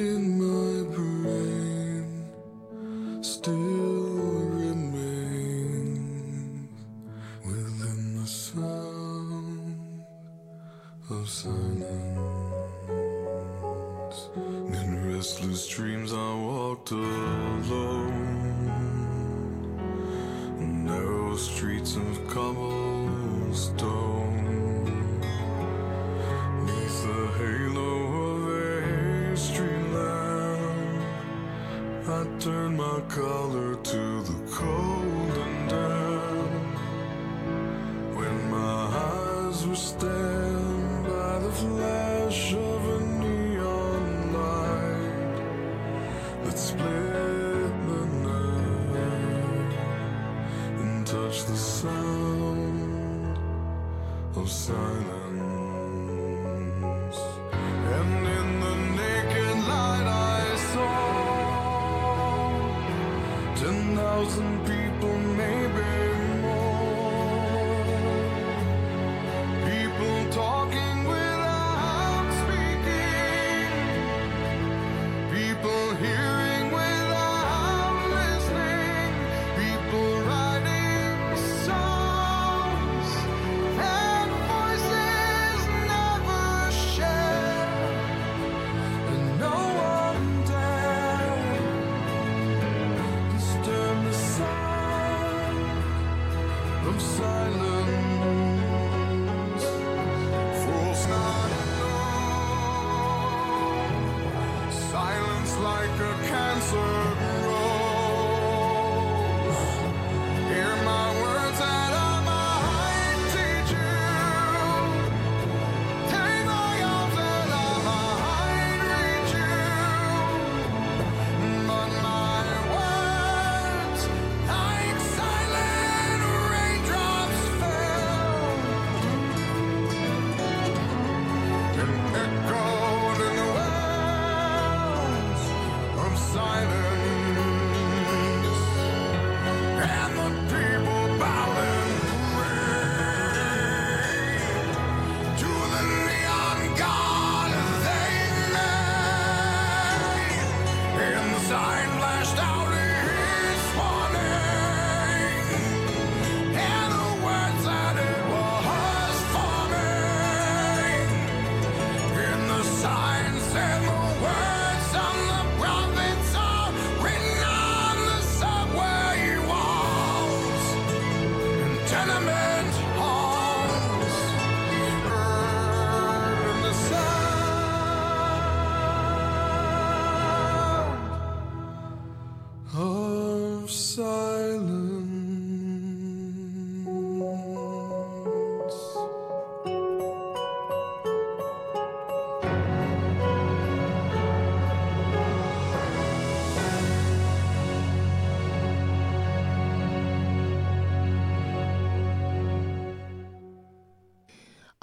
In 0.00 0.37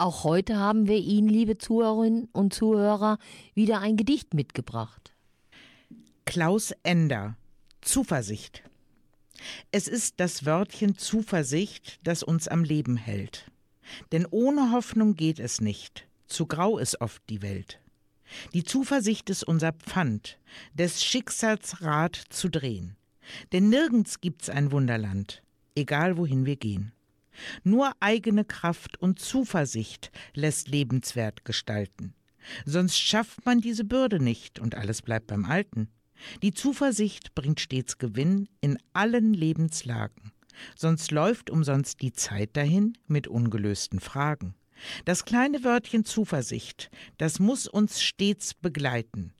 Auch 0.06 0.24
heute 0.24 0.58
haben 0.58 0.88
wir 0.88 1.00
Ihnen, 1.00 1.28
liebe 1.28 1.58
Zuhörerinnen 1.58 2.30
und 2.32 2.54
Zuhörer, 2.54 3.18
wieder 3.56 3.80
ein 3.80 3.98
Gedicht 3.98 4.36
mitgebracht. 4.36 5.16
Klaus 6.26 6.76
Ender. 6.84 7.38
Zuversicht. 7.82 8.62
Es 9.72 9.88
ist 9.88 10.20
das 10.20 10.46
Wörtchen 10.46 10.96
Zuversicht, 10.96 12.00
das 12.04 12.22
uns 12.22 12.48
am 12.48 12.64
Leben 12.64 12.98
hält. 12.98 13.50
Denn 14.12 14.28
ohne 14.30 14.72
Hoffnung 14.72 15.16
geht 15.16 15.40
es 15.40 15.60
nicht. 15.60 16.06
Zu 16.28 16.46
grau 16.46 16.78
ist 16.78 17.02
oft 17.02 17.24
die 17.28 17.42
Welt. 17.42 17.80
Die 18.54 18.64
Zuversicht 18.64 19.32
ist 19.32 19.44
unser 19.44 19.74
Pfand, 19.74 20.38
des 20.76 21.04
Schicksals 21.04 21.82
Rad 21.82 22.16
zu 22.30 22.50
drehen. 22.50 22.96
Denn 23.54 23.70
nirgends 23.70 24.22
gibt's 24.22 24.52
ein 24.52 24.72
Wunderland, 24.72 25.42
egal 25.74 26.16
wohin 26.16 26.46
wir 26.46 26.58
gehen. 26.58 26.92
Nur 27.64 27.92
eigene 28.00 28.46
Kraft 28.46 29.02
und 29.02 29.20
Zuversicht 29.20 30.12
lässt 30.34 30.68
lebenswert 30.68 31.46
gestalten. 31.46 32.14
Sonst 32.66 32.98
schafft 32.98 33.46
man 33.46 33.62
diese 33.62 33.84
Bürde 33.84 34.20
nicht 34.20 34.60
und 34.60 34.76
alles 34.76 35.02
bleibt 35.02 35.28
beim 35.28 35.46
Alten. 35.46 35.90
Die 36.42 36.54
Zuversicht 36.54 37.36
bringt 37.36 37.60
stets 37.60 37.98
Gewinn 37.98 38.48
in 38.62 38.78
allen 38.94 39.34
Lebenslagen. 39.34 40.32
Sonst 40.76 41.12
läuft 41.12 41.50
umsonst 41.50 42.02
die 42.02 42.14
Zeit 42.14 42.56
dahin 42.56 42.98
mit 43.08 43.28
ungelösten 43.28 44.00
Fragen. 44.00 44.56
Das 45.06 45.26
kleine 45.26 45.64
Wörtchen 45.64 46.06
Zuversicht, 46.06 46.90
das 47.18 47.40
muss 47.40 47.68
uns 47.68 48.02
stets 48.02 48.54
begleiten. 48.54 49.34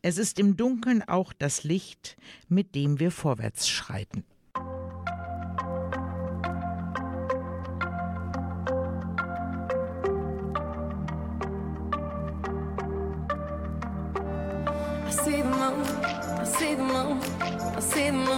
Es 0.00 0.18
ist 0.18 0.38
im 0.38 0.56
Dunkeln 0.56 1.02
auch 1.02 1.32
das 1.32 1.64
Licht, 1.64 2.16
mit 2.48 2.74
dem 2.74 3.00
wir 3.00 3.10
vorwärts 3.10 3.68
schreiten. 3.68 4.24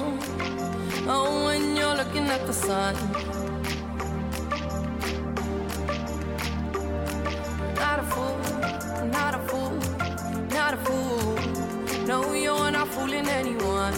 Moon. 0.01 0.19
Oh, 1.07 1.47
when 1.47 1.77
you're 1.77 1.97
looking 1.97 2.27
at 2.37 2.47
the 2.47 2.53
sun. 2.53 2.95
Not 7.83 7.99
a 7.99 8.07
fool, 8.13 8.37
not 9.19 9.35
a 9.35 9.41
fool, 9.49 9.75
not 10.59 10.75
a 10.75 10.79
fool. 10.87 12.07
No, 12.07 12.33
you're 12.33 12.71
not 12.71 12.89
fooling 12.89 13.29
anyone. 13.29 13.95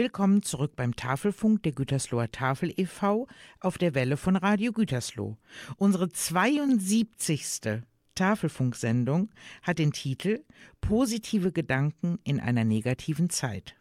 Willkommen 0.00 0.42
zurück 0.42 0.76
beim 0.76 0.96
Tafelfunk 0.96 1.62
der 1.62 1.72
Gütersloher 1.72 2.32
Tafel 2.32 2.72
e.V. 2.74 3.26
auf 3.60 3.76
der 3.76 3.94
Welle 3.94 4.16
von 4.16 4.34
Radio 4.34 4.72
Gütersloh. 4.72 5.36
Unsere 5.76 6.08
72. 6.08 7.82
Tafelfunksendung 8.14 9.28
hat 9.60 9.78
den 9.78 9.92
Titel 9.92 10.42
Positive 10.80 11.52
Gedanken 11.52 12.18
in 12.24 12.40
einer 12.40 12.64
negativen 12.64 13.28
Zeit. 13.28 13.76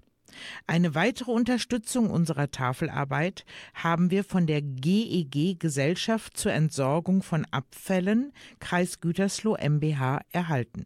Eine 0.68 0.94
weitere 0.94 1.32
Unterstützung 1.32 2.10
unserer 2.10 2.52
Tafelarbeit 2.52 3.46
haben 3.74 4.12
wir 4.12 4.26
von 4.26 4.46
der 4.46 4.62
GEG 4.62 5.58
Gesellschaft 5.58 6.36
zur 6.36 6.52
Entsorgung 6.52 7.24
von 7.24 7.46
Abfällen 7.46 8.34
Kreis 8.60 9.00
Gütersloh 9.00 9.56
MBH 9.56 10.20
erhalten. 10.34 10.86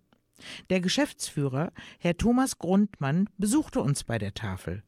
Der 0.70 0.80
Geschäftsführer, 0.80 1.74
Herr 1.98 2.18
Thomas 2.18 2.60
Grundmann, 2.60 3.28
besuchte 3.40 3.82
uns 3.82 4.04
bei 4.04 4.20
der 4.20 4.36
Tafel. 4.36 4.84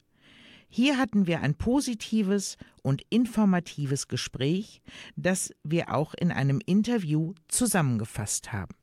Hier 0.68 0.98
hatten 0.98 1.26
wir 1.26 1.40
ein 1.40 1.54
positives 1.54 2.56
und 2.82 3.02
informatives 3.10 4.08
Gespräch, 4.08 4.82
das 5.16 5.52
wir 5.62 5.94
auch 5.94 6.14
in 6.14 6.32
einem 6.32 6.60
Interview 6.64 7.34
zusammengefasst 7.48 8.52
haben. 8.52 8.74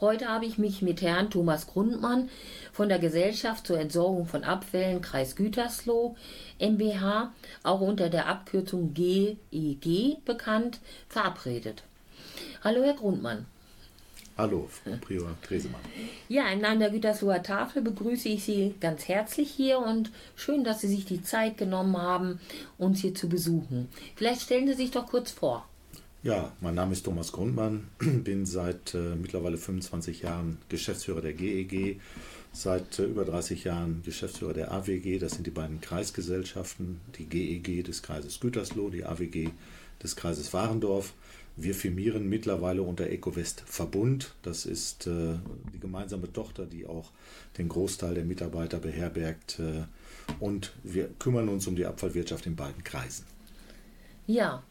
Heute 0.00 0.28
habe 0.28 0.46
ich 0.46 0.56
mich 0.56 0.80
mit 0.80 1.02
Herrn 1.02 1.28
Thomas 1.28 1.66
Grundmann 1.66 2.30
von 2.72 2.88
der 2.88 2.98
Gesellschaft 2.98 3.66
zur 3.66 3.78
Entsorgung 3.78 4.26
von 4.26 4.42
Abfällen 4.42 5.02
Kreis 5.02 5.36
Gütersloh 5.36 6.16
MBH, 6.58 7.32
auch 7.62 7.80
unter 7.82 8.08
der 8.08 8.26
Abkürzung 8.26 8.94
GEG 8.94 10.24
bekannt, 10.24 10.80
verabredet. 11.08 11.82
Hallo 12.64 12.82
Herr 12.82 12.94
Grundmann. 12.94 13.46
Hallo, 14.38 14.68
Frau 14.70 14.96
Prior 15.00 15.34
Tresemann. 15.40 15.80
Ja, 16.28 16.50
im 16.50 16.60
Namen 16.60 16.80
der 16.80 16.90
Gütersloher 16.90 17.42
Tafel 17.42 17.80
begrüße 17.80 18.28
ich 18.28 18.44
Sie 18.44 18.74
ganz 18.80 19.08
herzlich 19.08 19.50
hier 19.50 19.78
und 19.78 20.10
schön, 20.34 20.62
dass 20.62 20.82
Sie 20.82 20.88
sich 20.88 21.06
die 21.06 21.22
Zeit 21.22 21.56
genommen 21.56 21.96
haben, 21.96 22.38
uns 22.76 23.00
hier 23.00 23.14
zu 23.14 23.30
besuchen. 23.30 23.88
Vielleicht 24.14 24.42
stellen 24.42 24.66
Sie 24.66 24.74
sich 24.74 24.90
doch 24.90 25.06
kurz 25.06 25.30
vor. 25.30 25.66
Ja, 26.22 26.52
mein 26.60 26.74
Name 26.74 26.92
ist 26.92 27.04
Thomas 27.04 27.32
Grundmann, 27.32 27.88
bin 27.98 28.44
seit 28.44 28.92
äh, 28.92 29.14
mittlerweile 29.14 29.56
25 29.56 30.20
Jahren 30.22 30.58
Geschäftsführer 30.68 31.22
der 31.22 31.32
GEG, 31.32 31.98
seit 32.52 32.98
äh, 32.98 33.04
über 33.04 33.24
30 33.24 33.64
Jahren 33.64 34.02
Geschäftsführer 34.04 34.52
der 34.52 34.70
AWG, 34.70 35.18
das 35.18 35.32
sind 35.32 35.46
die 35.46 35.50
beiden 35.50 35.80
Kreisgesellschaften, 35.80 37.00
die 37.18 37.24
GEG 37.24 37.84
des 37.84 38.02
Kreises 38.02 38.38
Gütersloh, 38.40 38.90
die 38.90 39.06
AWG 39.06 39.48
des 40.02 40.14
Kreises 40.14 40.52
Warendorf. 40.52 41.14
Wir 41.56 41.74
firmieren 41.74 42.28
mittlerweile 42.28 42.82
unter 42.82 43.08
EcoWest 43.08 43.62
Verbund. 43.64 44.34
Das 44.42 44.66
ist 44.66 45.06
äh, 45.06 45.38
die 45.72 45.80
gemeinsame 45.80 46.30
Tochter, 46.30 46.66
die 46.66 46.86
auch 46.86 47.10
den 47.56 47.68
Großteil 47.68 48.14
der 48.14 48.24
Mitarbeiter 48.24 48.78
beherbergt. 48.78 49.58
Äh, 49.58 49.84
und 50.38 50.72
wir 50.82 51.08
kümmern 51.18 51.48
uns 51.48 51.66
um 51.66 51.74
die 51.74 51.86
Abfallwirtschaft 51.86 52.44
in 52.46 52.56
beiden 52.56 52.84
Kreisen. 52.84 53.24
Ja, 54.26 54.62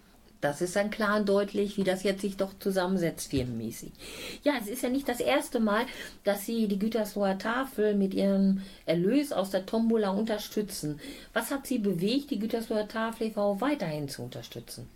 das 0.42 0.62
ist 0.62 0.76
dann 0.76 0.92
klar 0.92 1.18
und 1.18 1.28
deutlich, 1.28 1.76
wie 1.78 1.84
das 1.84 2.04
jetzt 2.04 2.22
sich 2.22 2.38
doch 2.38 2.52
zusammensetzt, 2.60 3.32
firmenmäßig. 3.32 3.92
Ja, 4.44 4.54
es 4.62 4.68
ist 4.68 4.84
ja 4.84 4.90
nicht 4.90 5.10
das 5.10 5.20
erste 5.20 5.60
Mal, 5.60 5.86
dass 6.24 6.46
Sie 6.46 6.68
die 6.68 6.78
Gütersloher 6.78 7.40
Tafel 7.40 7.96
mit 7.96 8.14
Ihrem 8.14 8.62
Erlös 8.86 9.32
aus 9.32 9.50
der 9.50 9.66
Tombola 9.66 10.10
unterstützen. 10.10 11.00
Was 11.34 11.50
hat 11.50 11.66
Sie 11.66 11.80
bewegt, 11.80 12.30
die 12.30 12.38
Gütersloher 12.38 12.88
Tafel 12.88 13.28
e.V. 13.28 13.60
weiterhin 13.60 14.08
zu 14.08 14.22
unterstützen? 14.22 14.88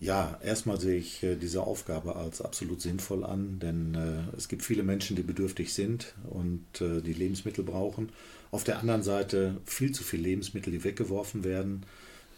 Ja, 0.00 0.38
erstmal 0.42 0.80
sehe 0.80 0.98
ich 0.98 1.22
äh, 1.22 1.36
diese 1.36 1.62
Aufgabe 1.62 2.16
als 2.16 2.42
absolut 2.42 2.80
sinnvoll 2.80 3.24
an, 3.24 3.58
denn 3.60 3.94
äh, 3.94 4.36
es 4.36 4.48
gibt 4.48 4.62
viele 4.62 4.82
Menschen, 4.82 5.16
die 5.16 5.22
bedürftig 5.22 5.72
sind 5.72 6.14
und 6.28 6.80
äh, 6.80 7.00
die 7.00 7.12
Lebensmittel 7.12 7.64
brauchen. 7.64 8.10
Auf 8.50 8.64
der 8.64 8.78
anderen 8.78 9.02
Seite 9.02 9.56
viel 9.64 9.92
zu 9.92 10.04
viele 10.04 10.24
Lebensmittel, 10.24 10.72
die 10.72 10.84
weggeworfen 10.84 11.44
werden. 11.44 11.84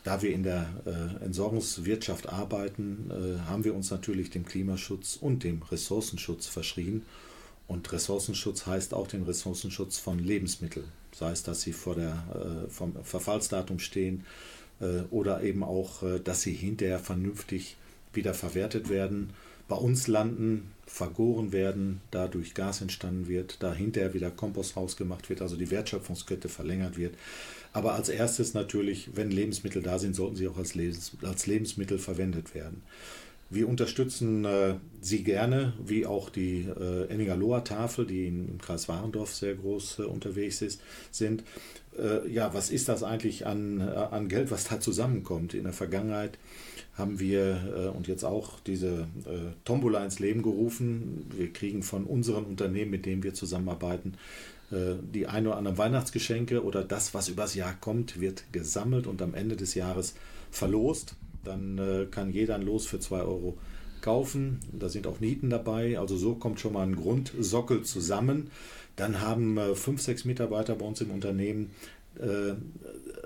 Da 0.04 0.22
wir 0.22 0.30
in 0.32 0.44
der 0.44 0.68
Entsorgungswirtschaft 1.20 2.28
arbeiten, 2.28 3.10
haben 3.48 3.64
wir 3.64 3.74
uns 3.74 3.90
natürlich 3.90 4.30
dem 4.30 4.46
Klimaschutz 4.46 5.18
und 5.20 5.42
dem 5.42 5.60
Ressourcenschutz 5.62 6.46
verschrien. 6.46 7.02
Und 7.66 7.92
Ressourcenschutz 7.92 8.66
heißt 8.66 8.94
auch 8.94 9.08
den 9.08 9.24
Ressourcenschutz 9.24 9.98
von 9.98 10.20
Lebensmitteln, 10.20 10.86
sei 11.12 11.32
es, 11.32 11.42
dass 11.42 11.62
sie 11.62 11.72
vor 11.72 11.96
der, 11.96 12.68
vom 12.68 12.94
Verfallsdatum 13.02 13.80
stehen, 13.80 14.24
oder 15.10 15.42
eben 15.42 15.62
auch, 15.62 16.02
äh, 16.02 16.20
dass 16.20 16.42
sie 16.42 16.52
hinterher 16.52 16.98
vernünftig 16.98 17.76
wieder 18.12 18.34
verwertet 18.34 18.88
werden, 18.88 19.30
bei 19.68 19.76
uns 19.76 20.06
landen, 20.06 20.70
vergoren 20.86 21.52
werden, 21.52 22.00
dadurch 22.10 22.54
Gas 22.54 22.80
entstanden 22.80 23.26
wird, 23.26 23.62
da 23.62 23.74
hinterher 23.74 24.14
wieder 24.14 24.30
Kompost 24.30 24.76
rausgemacht 24.76 25.28
wird, 25.28 25.42
also 25.42 25.56
die 25.56 25.70
Wertschöpfungskette 25.70 26.48
verlängert 26.48 26.96
wird. 26.96 27.14
Aber 27.72 27.94
als 27.94 28.08
erstes 28.08 28.54
natürlich, 28.54 29.10
wenn 29.14 29.30
Lebensmittel 29.30 29.82
da 29.82 29.98
sind, 29.98 30.14
sollten 30.14 30.36
sie 30.36 30.48
auch 30.48 30.56
als, 30.56 30.74
Lebens 30.74 31.12
als 31.22 31.46
Lebensmittel 31.46 31.98
verwendet 31.98 32.54
werden. 32.54 32.82
Wir 33.48 33.68
unterstützen 33.68 34.44
äh, 34.44 34.74
Sie 35.00 35.22
gerne, 35.22 35.72
wie 35.84 36.04
auch 36.04 36.30
die 36.30 36.62
äh, 36.62 37.06
Ennigerloher 37.08 37.62
Tafel, 37.62 38.04
die 38.04 38.26
im 38.26 38.58
Kreis 38.58 38.88
Warendorf 38.88 39.32
sehr 39.32 39.54
groß 39.54 40.00
äh, 40.00 40.02
unterwegs 40.02 40.62
ist, 40.62 40.80
sind. 41.12 41.44
Äh, 41.98 42.28
ja, 42.30 42.52
was 42.54 42.70
ist 42.70 42.88
das 42.88 43.02
eigentlich 43.02 43.46
an, 43.46 43.80
äh, 43.80 43.84
an 43.84 44.28
Geld, 44.28 44.50
was 44.50 44.64
da 44.64 44.80
zusammenkommt? 44.80 45.54
In 45.54 45.64
der 45.64 45.72
Vergangenheit 45.72 46.38
haben 46.94 47.18
wir 47.18 47.60
äh, 47.76 47.96
und 47.96 48.08
jetzt 48.08 48.24
auch 48.24 48.60
diese 48.60 49.06
äh, 49.24 49.52
Tombola 49.64 50.04
ins 50.04 50.18
Leben 50.18 50.42
gerufen. 50.42 51.26
Wir 51.36 51.52
kriegen 51.52 51.82
von 51.82 52.04
unseren 52.04 52.44
Unternehmen, 52.44 52.90
mit 52.90 53.06
denen 53.06 53.22
wir 53.22 53.34
zusammenarbeiten, 53.34 54.14
äh, 54.70 54.94
die 55.14 55.26
ein 55.26 55.46
oder 55.46 55.56
anderen 55.56 55.78
Weihnachtsgeschenke 55.78 56.64
oder 56.64 56.82
das, 56.82 57.14
was 57.14 57.28
übers 57.28 57.54
Jahr 57.54 57.74
kommt, 57.80 58.20
wird 58.20 58.44
gesammelt 58.52 59.06
und 59.06 59.22
am 59.22 59.34
Ende 59.34 59.56
des 59.56 59.74
Jahres 59.74 60.14
verlost. 60.50 61.14
Dann 61.44 61.78
äh, 61.78 62.06
kann 62.10 62.30
jeder 62.30 62.56
ein 62.56 62.62
Los 62.62 62.86
für 62.86 62.98
2 62.98 63.20
Euro 63.20 63.58
kaufen. 64.00 64.60
Da 64.72 64.88
sind 64.88 65.06
auch 65.06 65.20
Nieten 65.20 65.50
dabei. 65.50 65.98
Also 65.98 66.16
so 66.16 66.34
kommt 66.34 66.60
schon 66.60 66.72
mal 66.72 66.86
ein 66.86 66.96
Grundsockel 66.96 67.82
zusammen. 67.82 68.50
Dann 68.96 69.20
haben 69.20 69.58
äh, 69.58 69.74
fünf, 69.74 70.00
sechs 70.00 70.24
Mitarbeiter 70.24 70.74
bei 70.74 70.86
uns 70.86 71.00
im 71.00 71.10
Unternehmen 71.10 71.70
äh, 72.18 72.54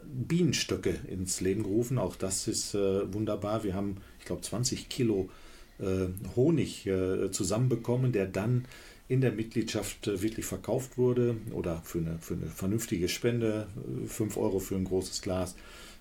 Bienenstöcke 0.04 0.94
ins 1.08 1.40
Leben 1.40 1.62
gerufen. 1.62 1.98
Auch 1.98 2.16
das 2.16 2.48
ist 2.48 2.74
äh, 2.74 3.12
wunderbar. 3.12 3.62
Wir 3.62 3.74
haben, 3.74 3.98
ich 4.18 4.24
glaube, 4.24 4.42
20 4.42 4.88
Kilo 4.88 5.30
äh, 5.78 6.08
Honig 6.36 6.86
äh, 6.86 7.30
zusammenbekommen, 7.30 8.12
der 8.12 8.26
dann 8.26 8.66
in 9.08 9.20
der 9.20 9.32
Mitgliedschaft 9.32 10.08
äh, 10.08 10.20
wirklich 10.20 10.44
verkauft 10.44 10.98
wurde 10.98 11.36
oder 11.52 11.80
für 11.84 11.98
eine, 11.98 12.18
für 12.20 12.34
eine 12.34 12.46
vernünftige 12.46 13.08
Spende, 13.08 13.68
5 14.06 14.36
Euro 14.36 14.58
für 14.58 14.76
ein 14.76 14.84
großes 14.84 15.22
Glas, 15.22 15.56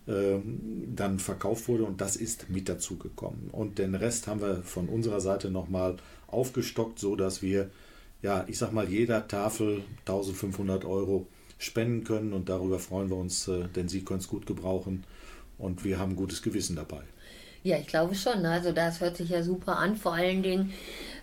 dann 0.07 1.19
verkauft 1.19 1.67
wurde 1.67 1.83
und 1.83 2.01
das 2.01 2.15
ist 2.15 2.49
mit 2.49 2.67
dazu 2.67 2.97
gekommen. 2.97 3.49
Und 3.51 3.77
den 3.77 3.93
Rest 3.93 4.25
haben 4.25 4.41
wir 4.41 4.63
von 4.63 4.89
unserer 4.89 5.21
Seite 5.21 5.51
nochmal 5.51 5.97
aufgestockt, 6.25 6.97
so 6.97 7.15
dass 7.15 7.43
wir, 7.43 7.69
ja, 8.21 8.45
ich 8.47 8.57
sag 8.57 8.71
mal, 8.71 8.89
jeder 8.89 9.27
Tafel 9.27 9.83
1500 10.05 10.85
Euro 10.85 11.27
spenden 11.57 12.03
können 12.03 12.33
und 12.33 12.49
darüber 12.49 12.79
freuen 12.79 13.09
wir 13.09 13.17
uns, 13.17 13.47
äh, 13.47 13.67
denn 13.67 13.87
Sie 13.87 14.03
können 14.03 14.19
es 14.19 14.27
gut 14.27 14.45
gebrauchen 14.45 15.03
und 15.57 15.83
wir 15.83 15.99
haben 15.99 16.15
gutes 16.15 16.41
Gewissen 16.41 16.75
dabei. 16.75 17.01
Ja, 17.63 17.77
ich 17.77 17.87
glaube 17.87 18.15
schon. 18.15 18.45
Also 18.45 18.71
das 18.71 19.01
hört 19.01 19.17
sich 19.17 19.29
ja 19.29 19.43
super 19.43 19.77
an. 19.77 19.97
Vor 19.97 20.13
allen 20.13 20.41
Dingen 20.41 20.73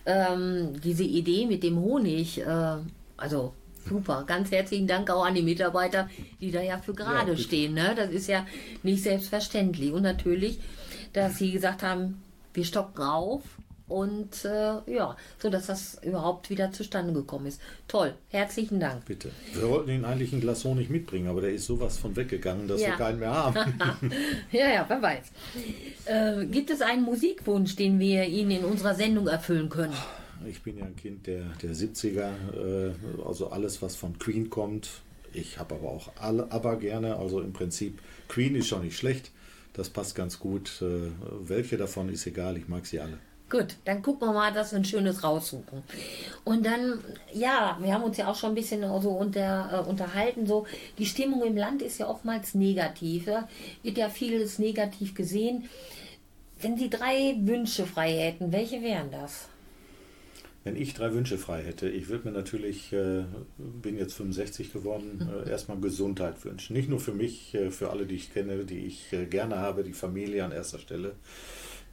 ähm, 0.05 0.79
diese 0.83 1.05
Idee 1.05 1.47
mit 1.47 1.63
dem 1.63 1.79
Honig. 1.79 2.41
Äh, 2.41 2.77
also 3.17 3.55
super. 3.89 4.25
Ganz 4.27 4.51
herzlichen 4.51 4.87
Dank 4.87 5.11
auch 5.11 5.25
an 5.25 5.35
die 5.35 5.43
Mitarbeiter, 5.43 6.09
die 6.41 6.51
da 6.51 6.61
ja 6.61 6.79
für 6.79 6.93
gerade 6.93 7.33
bitte. 7.33 7.43
stehen. 7.43 7.75
Ne? 7.75 7.95
Das 7.97 8.11
ist 8.11 8.29
ja 8.29 8.47
nicht 8.83 9.03
selbstverständlich. 9.03 9.93
Und 9.93 10.03
natürlich, 10.03 10.61
dass 11.15 11.39
sie 11.39 11.53
gesagt 11.53 11.83
haben, 11.83 12.23
wir 12.53 12.65
stocken 12.65 13.03
auf. 13.03 13.43
Und 13.89 14.45
äh, 14.45 14.79
ja, 14.93 15.17
so 15.39 15.49
dass 15.49 15.67
das 15.67 15.99
überhaupt 16.03 16.51
wieder 16.51 16.73
zustande 16.73 17.13
gekommen 17.13 17.47
ist. 17.47 17.61
Toll, 17.87 18.15
herzlichen 18.31 18.81
Dank. 18.81 19.05
Bitte. 19.05 19.31
Wir 19.55 19.69
wollten 19.69 19.91
ihn 19.91 20.05
eigentlich 20.05 20.33
ein 20.33 20.41
Glas 20.41 20.65
Honig 20.65 20.91
mitbringen, 20.91 21.29
aber 21.29 21.41
der 21.41 21.53
ist 21.53 21.67
sowas 21.67 21.97
von 21.97 22.17
weggegangen, 22.17 22.67
dass 22.67 22.81
Ja. 22.81 22.89
wir 22.89 22.97
keinen 22.97 23.21
mehr 23.21 23.31
haben. 23.33 23.55
Ja, 24.51 24.69
ja, 24.69 24.85
wer 24.89 25.01
weiß. 25.03 25.25
Äh, 26.07 26.47
gibt 26.47 26.71
es 26.71 26.83
einen 26.83 27.03
Musikwunsch, 27.03 27.77
den 27.77 27.99
wir 28.01 28.25
Ihnen 28.25 28.51
in 28.51 28.65
unserer 28.65 28.95
Sendung 28.95 29.29
erfüllen 29.29 29.69
können? 29.69 29.95
Ich 30.49 30.63
bin 30.63 30.79
ja 30.79 30.85
ein 30.85 30.97
Kind 30.97 31.27
der, 31.27 31.45
der 31.63 31.71
70er, 31.75 32.31
äh, 32.91 32.93
also 33.27 33.51
alles, 33.51 33.81
was 33.83 33.95
von 33.97 34.19
Queen 34.19 34.51
kommt. 34.51 34.89
Ich 35.33 35.59
habe 35.59 35.77
aber 35.77 35.89
auch 35.89 36.11
alle, 36.21 36.51
aber 36.51 36.77
gerne, 36.77 37.17
also 37.17 37.41
im 37.41 37.53
Prinzip, 37.53 38.01
Queen 38.29 38.55
ist 38.57 38.67
schon 38.69 38.83
nicht 38.83 38.97
schlecht. 38.99 39.31
Das 39.75 39.91
passt 39.91 40.15
ganz 40.15 40.39
gut. 40.39 40.83
Äh, 40.83 41.11
welche 41.47 41.77
davon 41.77 42.09
ist 42.09 42.27
egal, 42.27 42.57
ich 42.57 42.67
mag 42.69 42.85
sie 42.87 42.99
alle. 43.01 43.19
Gut, 43.49 43.77
dann 43.85 44.03
gucken 44.03 44.27
wir 44.27 44.33
mal, 44.33 44.53
dass 44.53 44.73
wir 44.73 44.81
ein 44.81 44.85
schönes 44.85 45.23
raussuchen. 45.23 45.85
Und 46.45 46.67
dann, 46.67 46.99
ja, 47.33 47.79
wir 47.81 47.95
haben 47.95 48.03
uns 48.03 48.17
ja 48.17 48.29
auch 48.29 48.35
schon 48.35 48.51
ein 48.51 48.55
bisschen 48.57 48.83
so 49.01 49.11
unter, 49.11 49.85
äh, 49.85 49.89
unterhalten. 49.89 50.47
So, 50.47 50.67
die 50.99 51.07
Stimmung 51.07 51.45
im 51.45 51.57
Land 51.57 51.81
ist 51.81 51.99
ja 51.99 52.09
oftmals 52.09 52.55
negativ. 52.55 53.29
Ja? 53.29 53.49
Wird 53.85 53.99
ja 53.99 54.09
vieles 54.09 54.59
negativ 54.59 55.15
gesehen. 55.15 55.69
Wenn 56.61 56.77
Sie 56.77 56.91
drei 56.91 57.37
Wünsche 57.41 57.87
frei 57.87 58.13
hätten, 58.15 58.51
welche 58.51 58.83
wären 58.83 59.13
das? 59.13 59.49
Wenn 60.65 60.75
ich 60.75 60.95
drei 60.95 61.13
Wünsche 61.15 61.39
frei 61.39 61.63
hätte, 61.63 61.89
ich 61.89 62.09
würde 62.09 62.27
mir 62.27 62.35
natürlich, 62.35 62.93
äh, 62.93 63.23
bin 63.57 63.97
jetzt 63.97 64.15
65 64.15 64.73
geworden, 64.73 65.31
äh, 65.47 65.49
erstmal 65.49 65.79
Gesundheit 65.79 66.45
wünschen. 66.45 66.73
Nicht 66.73 66.89
nur 66.89 66.99
für 66.99 67.13
mich, 67.13 67.55
äh, 67.55 67.71
für 67.71 67.91
alle, 67.91 68.07
die 68.07 68.17
ich 68.17 68.33
kenne, 68.33 68.65
die 68.65 68.87
ich 68.87 69.13
äh, 69.13 69.27
gerne 69.27 69.59
habe, 69.59 69.85
die 69.85 69.93
Familie 69.93 70.45
an 70.45 70.51
erster 70.51 70.81
Stelle. 70.81 71.15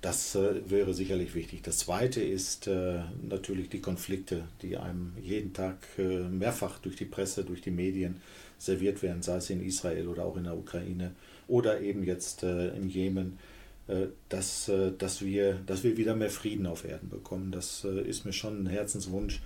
Das 0.03 0.35
äh, 0.35 0.69
wäre 0.69 0.93
sicherlich 0.93 1.33
wichtig. 1.33 1.61
Das 1.63 1.77
Zweite 1.77 2.21
ist 2.21 2.67
äh, 2.67 2.99
natürlich 3.21 3.69
die 3.69 3.79
Konflikte, 3.79 4.43
die 4.61 4.75
einem 4.75 5.13
jeden 5.23 5.53
Tag 5.53 5.77
äh, 5.97 6.23
mehrfach 6.27 6.77
durch 6.79 6.97
die 6.97 7.05
Presse, 7.05 7.45
durch 7.45 7.61
die 7.61 7.71
Medien 7.71 8.17
serviert 8.57 9.01
werden, 9.01 9.21
sei 9.21 9.37
es 9.37 9.49
in 9.49 9.63
Israel 9.63 10.09
oder 10.09 10.25
auch 10.25 10.35
in 10.35 10.43
der 10.43 10.57
Ukraine 10.57 11.11
oder 11.47 11.79
eben 11.79 12.03
jetzt 12.03 12.43
äh, 12.43 12.75
im 12.75 12.89
Jemen, 12.89 13.39
äh, 13.87 14.07
dass, 14.27 14.67
äh, 14.67 14.91
dass, 14.91 15.23
wir, 15.23 15.53
dass 15.65 15.85
wir 15.85 15.95
wieder 15.95 16.15
mehr 16.15 16.29
Frieden 16.29 16.65
auf 16.65 16.83
Erden 16.83 17.07
bekommen. 17.07 17.53
Das 17.53 17.85
ist 17.85 18.25
mir 18.25 18.33
schon 18.33 18.63
ein 18.63 18.67
Herzenswunsch. 18.67 19.39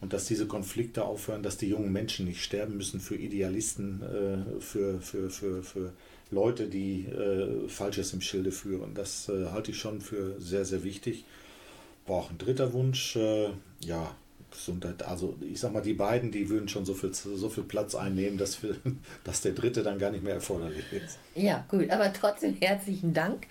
Und 0.00 0.12
dass 0.12 0.26
diese 0.26 0.46
Konflikte 0.46 1.04
aufhören, 1.04 1.42
dass 1.42 1.56
die 1.56 1.68
jungen 1.68 1.90
Menschen 1.90 2.26
nicht 2.26 2.44
sterben 2.44 2.76
müssen 2.76 3.00
für 3.00 3.16
Idealisten, 3.16 4.02
für, 4.60 5.00
für, 5.00 5.30
für, 5.30 5.62
für 5.62 5.92
Leute, 6.30 6.66
die 6.66 7.06
äh, 7.06 7.68
Falsches 7.68 8.12
im 8.12 8.20
Schilde 8.20 8.50
führen. 8.52 8.94
Das 8.94 9.28
äh, 9.28 9.46
halte 9.52 9.70
ich 9.70 9.78
schon 9.78 10.00
für 10.00 10.40
sehr, 10.40 10.64
sehr 10.64 10.82
wichtig. 10.84 11.24
Boah, 12.06 12.28
ein 12.30 12.38
dritter 12.38 12.72
Wunsch, 12.72 13.16
äh, 13.16 13.48
ja, 13.80 14.14
Gesundheit. 14.50 15.02
Also 15.02 15.36
ich 15.40 15.58
sag 15.60 15.72
mal, 15.72 15.80
die 15.82 15.94
beiden, 15.94 16.30
die 16.30 16.48
würden 16.48 16.68
schon 16.68 16.84
so 16.84 16.94
viel, 16.94 17.12
so 17.12 17.48
viel 17.48 17.64
Platz 17.64 17.94
einnehmen, 17.94 18.38
dass, 18.38 18.62
wir, 18.62 18.76
dass 19.24 19.40
der 19.42 19.52
dritte 19.52 19.82
dann 19.82 19.98
gar 19.98 20.10
nicht 20.10 20.22
mehr 20.24 20.34
erforderlich 20.34 20.84
ist. 20.92 21.18
Ja, 21.34 21.64
gut, 21.68 21.90
aber 21.90 22.12
trotzdem 22.12 22.54
herzlichen 22.60 23.12
Dank. 23.14 23.46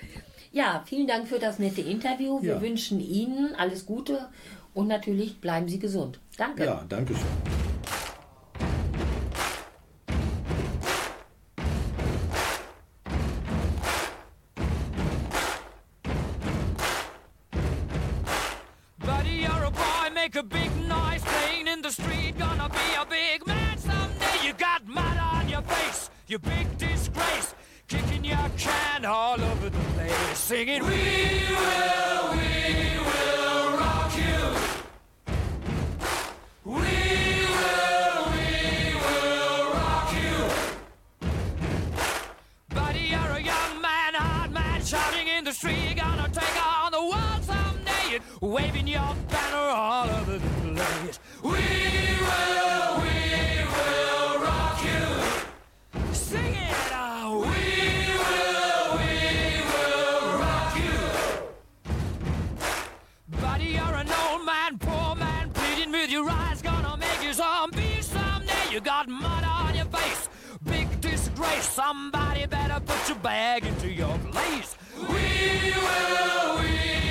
Ja, 0.51 0.83
vielen 0.85 1.07
Dank 1.07 1.27
für 1.27 1.39
das 1.39 1.57
nette 1.59 1.81
Interview. 1.81 2.41
Wir 2.41 2.53
Ja. 2.55 2.61
wünschen 2.61 2.99
Ihnen 2.99 3.55
alles 3.55 3.85
Gute 3.85 4.29
und 4.73 4.87
natürlich 4.87 5.39
bleiben 5.41 5.67
Sie 5.67 5.79
gesund. 5.79 6.19
Danke. 6.37 6.65
Ja, 6.65 6.85
danke 6.87 7.13
schön. 7.15 7.72
Singing, 30.53 30.83
We 30.83 30.89
will, 30.89 32.25
we 32.37 32.99
will 33.07 33.77
rock 33.79 34.11
you. 34.23 34.41
We 36.63 36.73
will, 37.57 38.19
we 38.35 38.49
will 39.05 39.63
rock 39.73 40.09
you. 40.21 40.37
Buddy, 42.69 42.99
you're 42.99 43.19
a 43.19 43.41
young 43.41 43.81
man, 43.81 44.13
hard 44.13 44.51
man, 44.51 44.85
shouting 44.85 45.27
in 45.27 45.43
the 45.43 45.53
street. 45.53 45.95
Gonna 45.95 46.29
take 46.29 46.57
on 46.63 46.91
the 46.91 47.01
world 47.01 47.43
someday 47.43 48.17
and 48.17 48.23
waving 48.41 48.87
your 48.87 49.15
banner 49.29 49.42
got 68.93 69.09
mud 69.09 69.43
on 69.43 69.73
your 69.75 69.85
face, 69.85 70.29
big 70.65 70.87
disgrace. 71.01 71.67
Somebody 71.67 72.45
better 72.45 72.79
put 72.79 73.09
your 73.09 73.17
bag 73.17 73.65
into 73.65 73.89
your 73.89 74.15
place. 74.31 74.77
We 74.95 75.73
will, 75.85 76.59
we 76.59 77.02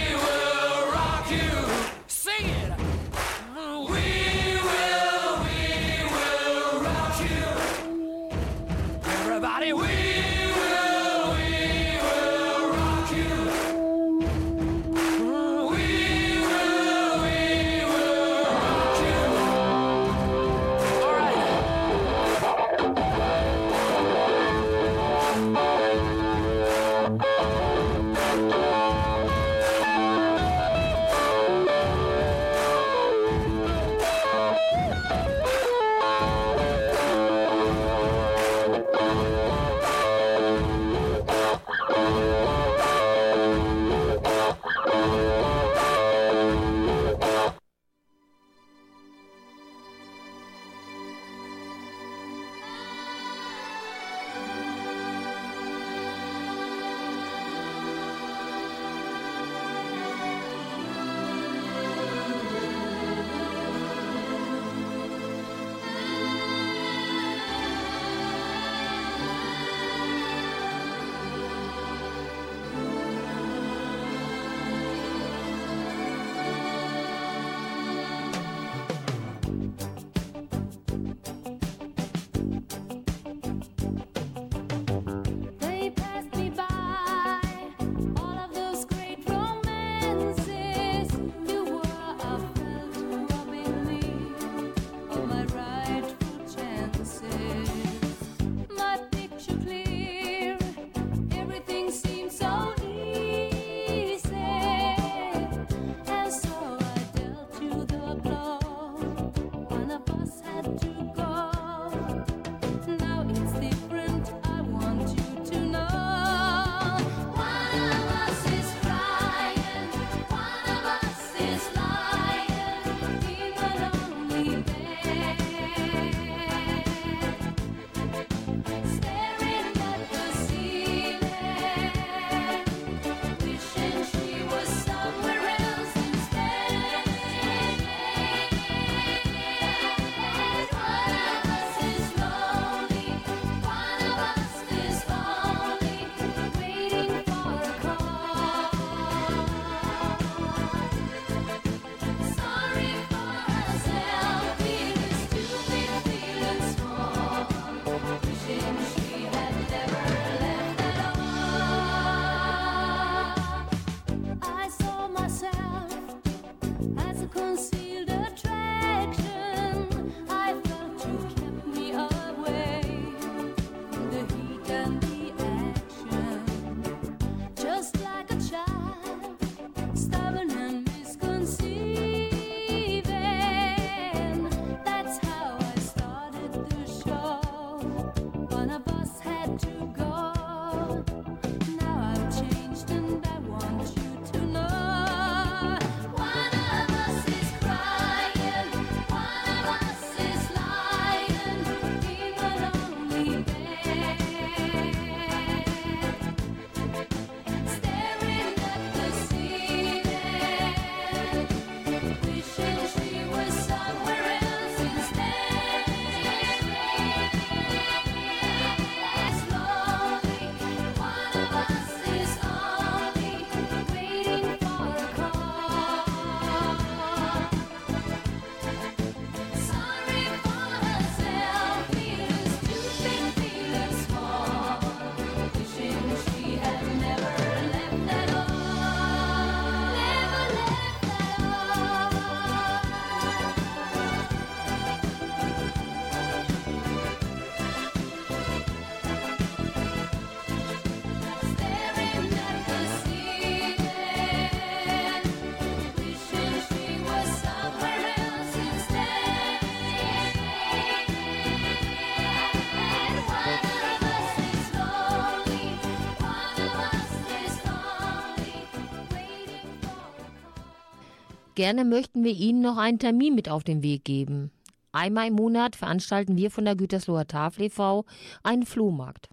Gerne 271.62 271.84
möchten 271.84 272.24
wir 272.24 272.32
Ihnen 272.32 272.60
noch 272.60 272.76
einen 272.76 272.98
Termin 272.98 273.36
mit 273.36 273.48
auf 273.48 273.62
den 273.62 273.84
Weg 273.84 274.04
geben. 274.04 274.50
Einmal 274.90 275.28
im 275.28 275.34
Monat 275.34 275.76
veranstalten 275.76 276.36
wir 276.36 276.50
von 276.50 276.64
der 276.64 276.74
Gütersloher 276.74 277.28
Tafel 277.28 277.66
e.V. 277.66 278.04
einen 278.42 278.66
Flohmarkt. 278.66 279.28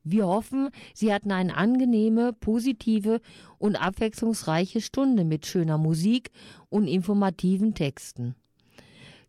Wir 0.03 0.27
hoffen, 0.27 0.69
Sie 0.93 1.13
hatten 1.13 1.31
eine 1.31 1.55
angenehme, 1.55 2.33
positive 2.33 3.21
und 3.57 3.77
abwechslungsreiche 3.77 4.81
Stunde 4.81 5.23
mit 5.23 5.45
schöner 5.45 5.77
Musik 5.77 6.31
und 6.67 6.87
informativen 6.87 7.75
Texten. 7.75 8.35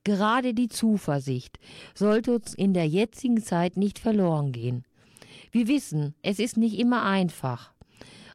Gerade 0.02 0.54
die 0.54 0.68
Zuversicht 0.68 1.60
sollte 1.94 2.34
uns 2.34 2.54
in 2.54 2.74
der 2.74 2.88
jetzigen 2.88 3.42
Zeit 3.42 3.76
nicht 3.76 4.00
verloren 4.00 4.50
gehen. 4.50 4.84
Wir 5.52 5.68
wissen, 5.68 6.16
es 6.22 6.40
ist 6.40 6.56
nicht 6.56 6.78
immer 6.78 7.04
einfach. 7.04 7.72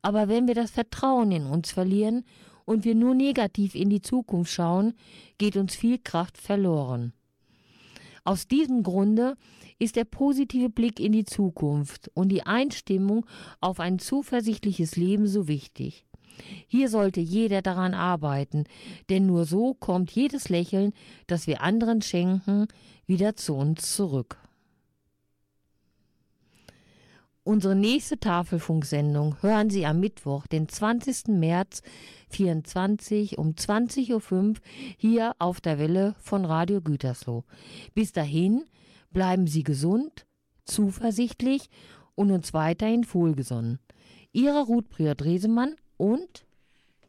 Aber 0.01 0.29
wenn 0.29 0.47
wir 0.47 0.55
das 0.55 0.71
Vertrauen 0.71 1.33
in 1.33 1.47
uns 1.47 1.71
verlieren 1.71 2.23
und 2.63 2.85
wir 2.85 2.95
nur 2.95 3.13
negativ 3.13 3.75
in 3.75 3.89
die 3.89 4.01
Zukunft 4.01 4.53
schauen, 4.53 4.93
geht 5.37 5.57
uns 5.57 5.75
viel 5.75 5.97
Kraft 5.97 6.37
verloren. 6.37 7.11
Aus 8.25 8.47
diesem 8.47 8.83
Grunde 8.83 9.35
ist 9.79 9.95
der 9.97 10.05
positive 10.05 10.69
Blick 10.69 10.99
in 10.99 11.11
die 11.11 11.25
Zukunft 11.25 12.09
und 12.13 12.29
die 12.29 12.43
Einstimmung 12.43 13.25
auf 13.59 13.79
ein 13.79 13.99
zuversichtliches 13.99 14.95
Leben 14.95 15.27
so 15.27 15.47
wichtig. 15.47 16.05
Hier 16.67 16.89
sollte 16.89 17.19
jeder 17.19 17.61
daran 17.61 17.93
arbeiten, 17.93 18.63
denn 19.09 19.25
nur 19.25 19.45
so 19.45 19.73
kommt 19.73 20.11
jedes 20.11 20.49
Lächeln, 20.49 20.93
das 21.27 21.47
wir 21.47 21.61
anderen 21.61 22.01
schenken, 22.01 22.67
wieder 23.05 23.35
zu 23.35 23.55
uns 23.55 23.95
zurück. 23.95 24.37
Unsere 27.45 27.75
nächste 27.75 28.17
Tafelfunksendung 28.17 29.35
hören 29.41 29.69
Sie 29.69 29.85
am 29.85 29.99
Mittwoch, 29.99 30.47
den 30.47 30.69
20. 30.69 31.27
März 31.27 31.81
24 32.29 33.37
um 33.37 33.49
20.05 33.51 34.31
Uhr 34.31 34.53
hier 34.97 35.35
auf 35.39 35.59
der 35.59 35.77
Welle 35.77 36.15
von 36.19 36.45
Radio 36.45 36.79
Gütersloh. 36.79 37.43
Bis 37.93 38.13
dahin 38.13 38.63
bleiben 39.11 39.47
Sie 39.47 39.63
gesund, 39.63 40.25
zuversichtlich 40.63 41.69
und 42.15 42.31
uns 42.31 42.53
weiterhin 42.53 43.05
wohlgesonnen. 43.13 43.79
Ihre 44.31 44.61
Ruth 44.61 44.89
Prior-Dresemann 44.89 45.75
und 45.97 46.45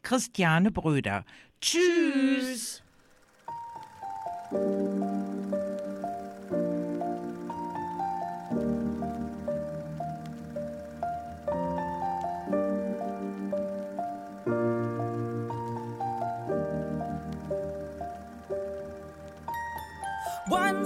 Christiane 0.03 0.69
Bröder. 0.69 1.23
Tschüss! 1.61 2.83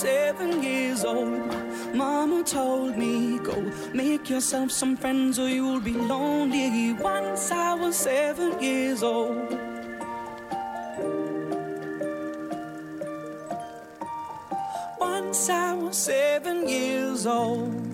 seven 0.00 0.62
years 0.62 1.04
old. 1.04 1.54
Mama 1.94 2.42
told 2.42 2.96
me, 2.96 3.38
go 3.38 3.54
make 3.92 4.30
yourself 4.30 4.70
some 4.70 4.96
friends 4.96 5.38
or 5.38 5.46
you'll 5.46 5.80
be 5.80 5.92
lonely. 5.92 6.94
Once 6.94 7.50
I 7.50 7.74
was 7.74 7.96
seven 7.96 8.58
years 8.62 9.02
old. 9.02 9.58
Once 14.98 15.50
I 15.50 15.74
was 15.74 15.98
seven 15.98 16.66
years 16.66 17.26
old. 17.26 17.90